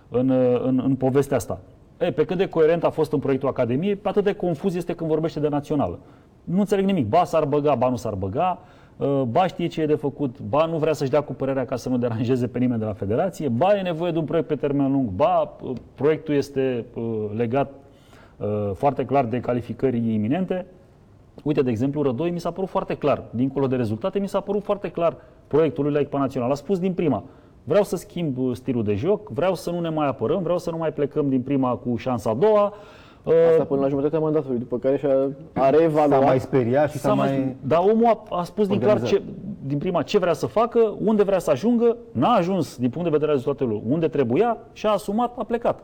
în, 0.10 0.30
uh, 0.30 0.62
în, 0.64 0.82
în 0.86 0.96
povestea 0.96 1.38
asta. 1.38 1.60
E, 1.98 2.12
pe 2.12 2.26
cât 2.26 2.38
de 2.38 2.48
coerent 2.48 2.84
a 2.84 2.90
fost 2.90 3.12
în 3.12 3.20
proiectul 3.20 3.50
Academiei, 3.50 3.96
pe 3.96 4.08
atât 4.08 4.24
de 4.24 4.34
confuz 4.34 4.76
este 4.76 4.94
când 4.94 5.10
vorbește 5.10 5.40
de 5.40 5.48
națională. 5.48 6.00
Nu 6.44 6.60
înțeleg 6.60 6.86
nimic. 6.86 7.08
Ba 7.08 7.24
s-ar 7.24 7.46
băga, 7.46 7.76
ba 7.76 7.90
nu 7.90 7.96
s-ar 7.96 8.14
băga, 8.14 8.60
uh, 8.98 9.22
ba 9.22 9.48
știe 9.48 9.68
ce 9.68 9.82
e 9.82 9.86
de 9.86 9.96
făcut, 9.96 10.40
ba 10.40 10.66
nu 10.66 10.78
vrea 10.78 10.94
să-și 10.94 11.10
dea 11.10 11.22
cu 11.22 11.34
părerea 11.34 11.66
ca 11.66 11.76
să 11.76 11.90
nu 11.90 11.98
deranjeze 11.98 12.48
pe 12.48 12.60
nimeni 12.60 12.80
de 12.80 12.86
la 12.86 12.94
federație, 12.94 13.48
ba 13.48 13.78
e 13.78 13.82
nevoie 13.82 14.12
de 14.12 14.18
un 14.18 14.26
proiect 14.26 14.48
pe 14.48 14.56
termen 14.56 14.92
lung, 14.92 15.10
ba 15.10 15.58
uh, 15.62 15.72
proiectul 15.96 16.34
este 16.34 16.86
uh, 16.94 17.04
legat 17.36 17.72
uh, 18.38 18.48
foarte 18.74 19.06
clar 19.06 19.26
de 19.26 19.40
calificări 19.40 20.14
iminente. 20.14 20.66
Uite, 21.44 21.62
de 21.62 21.70
exemplu, 21.70 22.02
Rădoi 22.02 22.30
mi 22.30 22.40
s-a 22.40 22.52
părut 22.52 22.70
foarte 22.70 22.96
clar, 22.96 23.24
dincolo 23.30 23.68
de 23.68 23.76
rezultate, 23.76 24.20
mi 24.20 24.28
s-a 24.28 24.40
părut 24.40 24.64
foarte 24.64 24.90
clar 24.90 25.16
proiectul 25.48 25.84
lui 25.84 25.94
la 25.94 26.00
echipa 26.00 26.20
națională. 26.20 26.52
A 26.52 26.56
spus 26.56 26.80
din 26.80 26.94
prima, 26.94 27.24
vreau 27.64 27.84
să 27.84 27.96
schimb 27.96 28.38
uh, 28.38 28.56
stilul 28.56 28.84
de 28.84 28.96
joc, 28.96 29.30
vreau 29.30 29.56
să 29.56 29.72
nu 29.72 29.80
ne 29.80 29.90
mai 29.90 30.08
apărăm, 30.08 30.42
vreau 30.44 30.58
să 30.58 30.72
nu 30.72 30.78
mai 30.78 30.92
plecăm 30.94 31.30
din 31.30 31.42
prima 31.42 31.76
cu 31.76 31.96
șansa 31.96 32.30
a 32.30 32.34
doua. 32.34 32.74
Uh, 33.24 33.34
Asta 33.52 33.64
până 33.64 33.82
la 33.82 33.88
jumătatea 33.88 34.20
mandatului, 34.20 34.58
după 34.58 34.78
care 34.78 34.98
și-a 34.98 35.10
a 35.54 35.60
S-a 35.60 35.70
reevaluat. 35.70 36.24
mai 36.24 36.40
speriat 36.40 36.92
și 36.92 36.98
s-a, 36.98 37.08
S-a 37.10 37.14
mai... 37.14 37.30
mai... 37.30 37.56
Dar 37.62 37.80
omul 37.92 38.06
a, 38.06 38.38
a 38.38 38.44
spus 38.44 38.68
din, 38.68 38.80
clar 38.80 38.94
organizat. 38.96 39.20
ce, 39.20 39.24
din 39.66 39.78
prima 39.78 40.02
ce 40.02 40.18
vrea 40.18 40.34
să 40.34 40.46
facă, 40.46 40.94
unde 41.06 41.24
vrea 41.24 41.40
să 41.40 41.52
ajungă, 41.52 41.98
n-a 42.12 42.30
ajuns 42.34 42.78
din 42.78 42.90
punct 42.90 43.04
de 43.06 43.12
vedere 43.14 43.32
al 43.32 43.38
rezultatelor 43.38 43.82
unde 43.90 44.08
trebuia 44.08 44.58
și 44.74 44.86
a 44.86 44.90
asumat, 44.92 45.34
a 45.38 45.44
plecat. 45.44 45.80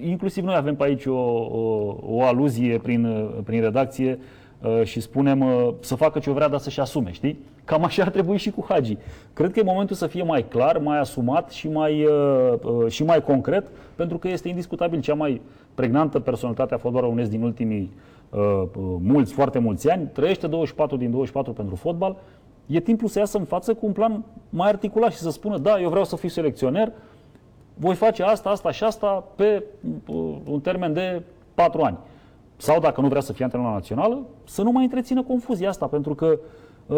Uh, 0.00 0.08
inclusiv 0.08 0.44
noi 0.44 0.54
avem 0.54 0.76
pe 0.76 0.84
aici 0.84 1.06
o, 1.06 1.12
o, 1.12 1.96
o 2.02 2.22
aluzie 2.22 2.78
prin, 2.78 3.04
uh, 3.04 3.28
prin 3.44 3.60
redacție 3.60 4.18
uh, 4.62 4.84
și 4.84 5.00
spunem 5.00 5.40
uh, 5.40 5.68
să 5.80 5.94
facă 5.94 6.18
ce 6.18 6.30
vrea, 6.30 6.48
dar 6.48 6.58
să-și 6.58 6.80
asume, 6.80 7.12
știi? 7.12 7.38
Cam 7.64 7.84
așa 7.84 8.02
ar 8.02 8.10
trebui 8.10 8.36
și 8.36 8.50
cu 8.50 8.64
Hagi. 8.68 8.96
Cred 9.32 9.52
că 9.52 9.58
e 9.58 9.62
momentul 9.62 9.96
să 9.96 10.06
fie 10.06 10.22
mai 10.22 10.48
clar, 10.48 10.78
mai 10.78 10.98
asumat 10.98 11.50
și 11.50 11.68
mai, 11.68 12.04
uh, 12.04 12.52
uh, 12.62 12.90
și 12.90 13.04
mai 13.04 13.22
concret, 13.22 13.66
pentru 13.94 14.18
că 14.18 14.28
este 14.28 14.48
indiscutabil 14.48 15.00
cea 15.00 15.14
mai 15.14 15.40
pregnantă 15.74 16.20
personalitate 16.20 16.74
a 16.74 16.76
fotbalului 16.76 17.08
românesc 17.08 17.30
din 17.30 17.42
ultimii 17.42 17.90
uh, 18.30 18.40
uh, 18.40 18.96
mulți, 19.02 19.32
foarte 19.32 19.58
mulți 19.58 19.90
ani. 19.90 20.08
Trăiește 20.12 20.46
24 20.46 20.96
din 20.96 21.10
24 21.10 21.52
pentru 21.52 21.74
fotbal. 21.74 22.16
E 22.66 22.80
timpul 22.80 23.08
să 23.08 23.18
iasă 23.18 23.38
în 23.38 23.44
față 23.44 23.74
cu 23.74 23.86
un 23.86 23.92
plan 23.92 24.24
mai 24.48 24.68
articulat 24.68 25.12
și 25.12 25.18
să 25.18 25.30
spună, 25.30 25.58
da, 25.58 25.80
eu 25.80 25.88
vreau 25.88 26.04
să 26.04 26.16
fiu 26.16 26.28
selecționer, 26.28 26.92
voi 27.80 27.94
face 27.94 28.22
asta, 28.22 28.50
asta 28.50 28.70
și 28.70 28.84
asta 28.84 29.24
pe 29.36 29.64
uh, 30.06 30.36
un 30.44 30.60
termen 30.60 30.92
de 30.92 31.22
patru 31.54 31.80
ani. 31.80 31.98
Sau 32.56 32.80
dacă 32.80 33.00
nu 33.00 33.08
vrea 33.08 33.20
să 33.20 33.32
fie 33.32 33.44
antrenor 33.44 33.72
națională, 33.72 34.26
să 34.44 34.62
nu 34.62 34.70
mai 34.70 34.82
întrețină 34.82 35.22
confuzia 35.22 35.68
asta, 35.68 35.86
pentru 35.86 36.14
că 36.14 36.38
uh, 36.86 36.96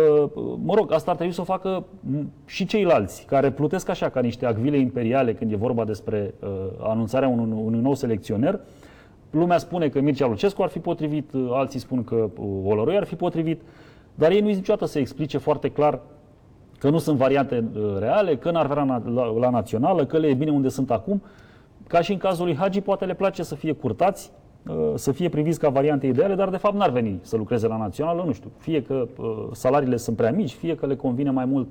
mă 0.64 0.74
rog, 0.74 0.92
asta 0.92 1.10
ar 1.10 1.16
trebui 1.16 1.34
să 1.34 1.40
o 1.40 1.44
facă 1.44 1.84
m, 2.00 2.30
și 2.44 2.66
ceilalți 2.66 3.24
care 3.24 3.50
plutesc 3.50 3.88
așa 3.88 4.08
ca 4.08 4.20
niște 4.20 4.46
acvile 4.46 4.76
imperiale 4.76 5.34
când 5.34 5.52
e 5.52 5.56
vorba 5.56 5.84
despre 5.84 6.34
uh, 6.40 6.48
anunțarea 6.80 7.28
unui, 7.28 7.62
unui 7.64 7.80
nou 7.80 7.94
selecționer. 7.94 8.60
Lumea 9.30 9.58
spune 9.58 9.88
că 9.88 10.00
Mircea 10.00 10.26
Lucescu 10.26 10.62
ar 10.62 10.68
fi 10.68 10.78
potrivit, 10.78 11.32
uh, 11.32 11.48
alții 11.52 11.80
spun 11.80 12.04
că 12.04 12.14
uh, 12.14 12.46
Oloroi 12.64 12.96
ar 12.96 13.04
fi 13.04 13.14
potrivit, 13.14 13.60
dar 14.14 14.30
ei 14.30 14.40
nu 14.40 14.46
zic 14.46 14.56
niciodată 14.56 14.86
să 14.86 14.98
explice 14.98 15.38
foarte 15.38 15.68
clar 15.68 16.00
că 16.82 16.90
nu 16.90 16.98
sunt 16.98 17.16
variante 17.16 17.64
uh, 17.74 17.96
reale, 17.98 18.36
că 18.36 18.50
n-ar 18.50 18.66
vrea 18.66 18.84
na- 18.84 19.14
la, 19.14 19.24
la 19.24 19.50
națională, 19.50 20.06
că 20.06 20.18
le 20.18 20.26
e 20.26 20.34
bine 20.34 20.50
unde 20.50 20.68
sunt 20.68 20.90
acum. 20.90 21.22
Ca 21.86 22.00
și 22.00 22.12
în 22.12 22.18
cazul 22.18 22.44
lui 22.44 22.56
Hagi, 22.56 22.80
poate 22.80 23.04
le 23.04 23.14
place 23.14 23.42
să 23.42 23.54
fie 23.54 23.72
curtați, 23.72 24.30
uh, 24.66 24.92
să 24.94 25.12
fie 25.12 25.28
priviți 25.28 25.58
ca 25.58 25.68
variante 25.68 26.06
ideale, 26.06 26.34
dar 26.34 26.48
de 26.48 26.56
fapt 26.56 26.74
n-ar 26.74 26.90
veni 26.90 27.18
să 27.20 27.36
lucreze 27.36 27.66
la 27.66 27.76
națională, 27.76 28.22
nu 28.26 28.32
știu. 28.32 28.50
Fie 28.58 28.82
că 28.82 29.06
uh, 29.16 29.26
salariile 29.52 29.96
sunt 29.96 30.16
prea 30.16 30.32
mici, 30.32 30.52
fie 30.52 30.74
că 30.74 30.86
le 30.86 30.96
convine 30.96 31.30
mai 31.30 31.44
mult 31.44 31.68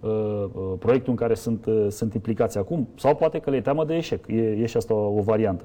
uh, 0.00 0.10
uh, 0.10 0.62
proiectul 0.78 1.10
în 1.10 1.16
care 1.16 1.34
sunt, 1.34 1.66
uh, 1.66 1.86
sunt 1.88 2.14
implicați 2.14 2.58
acum, 2.58 2.88
sau 2.94 3.14
poate 3.14 3.38
că 3.38 3.50
le 3.50 3.56
e 3.56 3.60
teamă 3.60 3.84
de 3.84 3.96
eșec. 3.96 4.26
E, 4.26 4.34
e 4.34 4.66
și 4.66 4.76
asta 4.76 4.94
o, 4.94 5.18
o 5.18 5.22
variantă. 5.22 5.64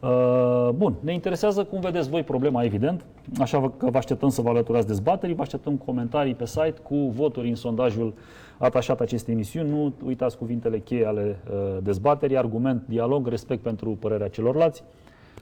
Uh, 0.00 0.68
Bun, 0.74 0.94
ne 1.00 1.12
interesează 1.12 1.64
cum 1.64 1.80
vedeți 1.80 2.08
voi 2.08 2.22
problema, 2.22 2.64
evident, 2.64 3.04
așa 3.38 3.70
că 3.76 3.90
vă 3.90 3.96
așteptăm 3.96 4.28
să 4.28 4.42
vă 4.42 4.48
alăturați 4.48 4.86
dezbaterii, 4.86 5.34
vă 5.34 5.42
așteptăm 5.42 5.76
comentarii 5.76 6.34
pe 6.34 6.46
site 6.46 6.74
cu 6.82 6.94
voturi 6.94 7.48
în 7.48 7.54
sondajul 7.54 8.14
atașat 8.58 9.00
acestei 9.00 9.34
emisiuni. 9.34 9.70
Nu 9.70 9.92
uitați 10.06 10.38
cuvintele 10.38 10.78
cheie 10.78 11.06
ale 11.06 11.40
uh, 11.50 11.76
dezbaterii, 11.82 12.36
argument, 12.36 12.82
dialog, 12.86 13.28
respect 13.28 13.62
pentru 13.62 13.90
părerea 13.90 14.28
celorlalți. 14.28 14.82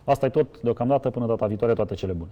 Asta 0.05 0.27
e 0.27 0.29
tot 0.29 0.61
deocamdată, 0.61 1.11
până 1.11 1.27
data 1.27 1.47
viitoare, 1.47 1.73
toate 1.73 1.95
cele 1.95 2.13
bune. 2.13 2.31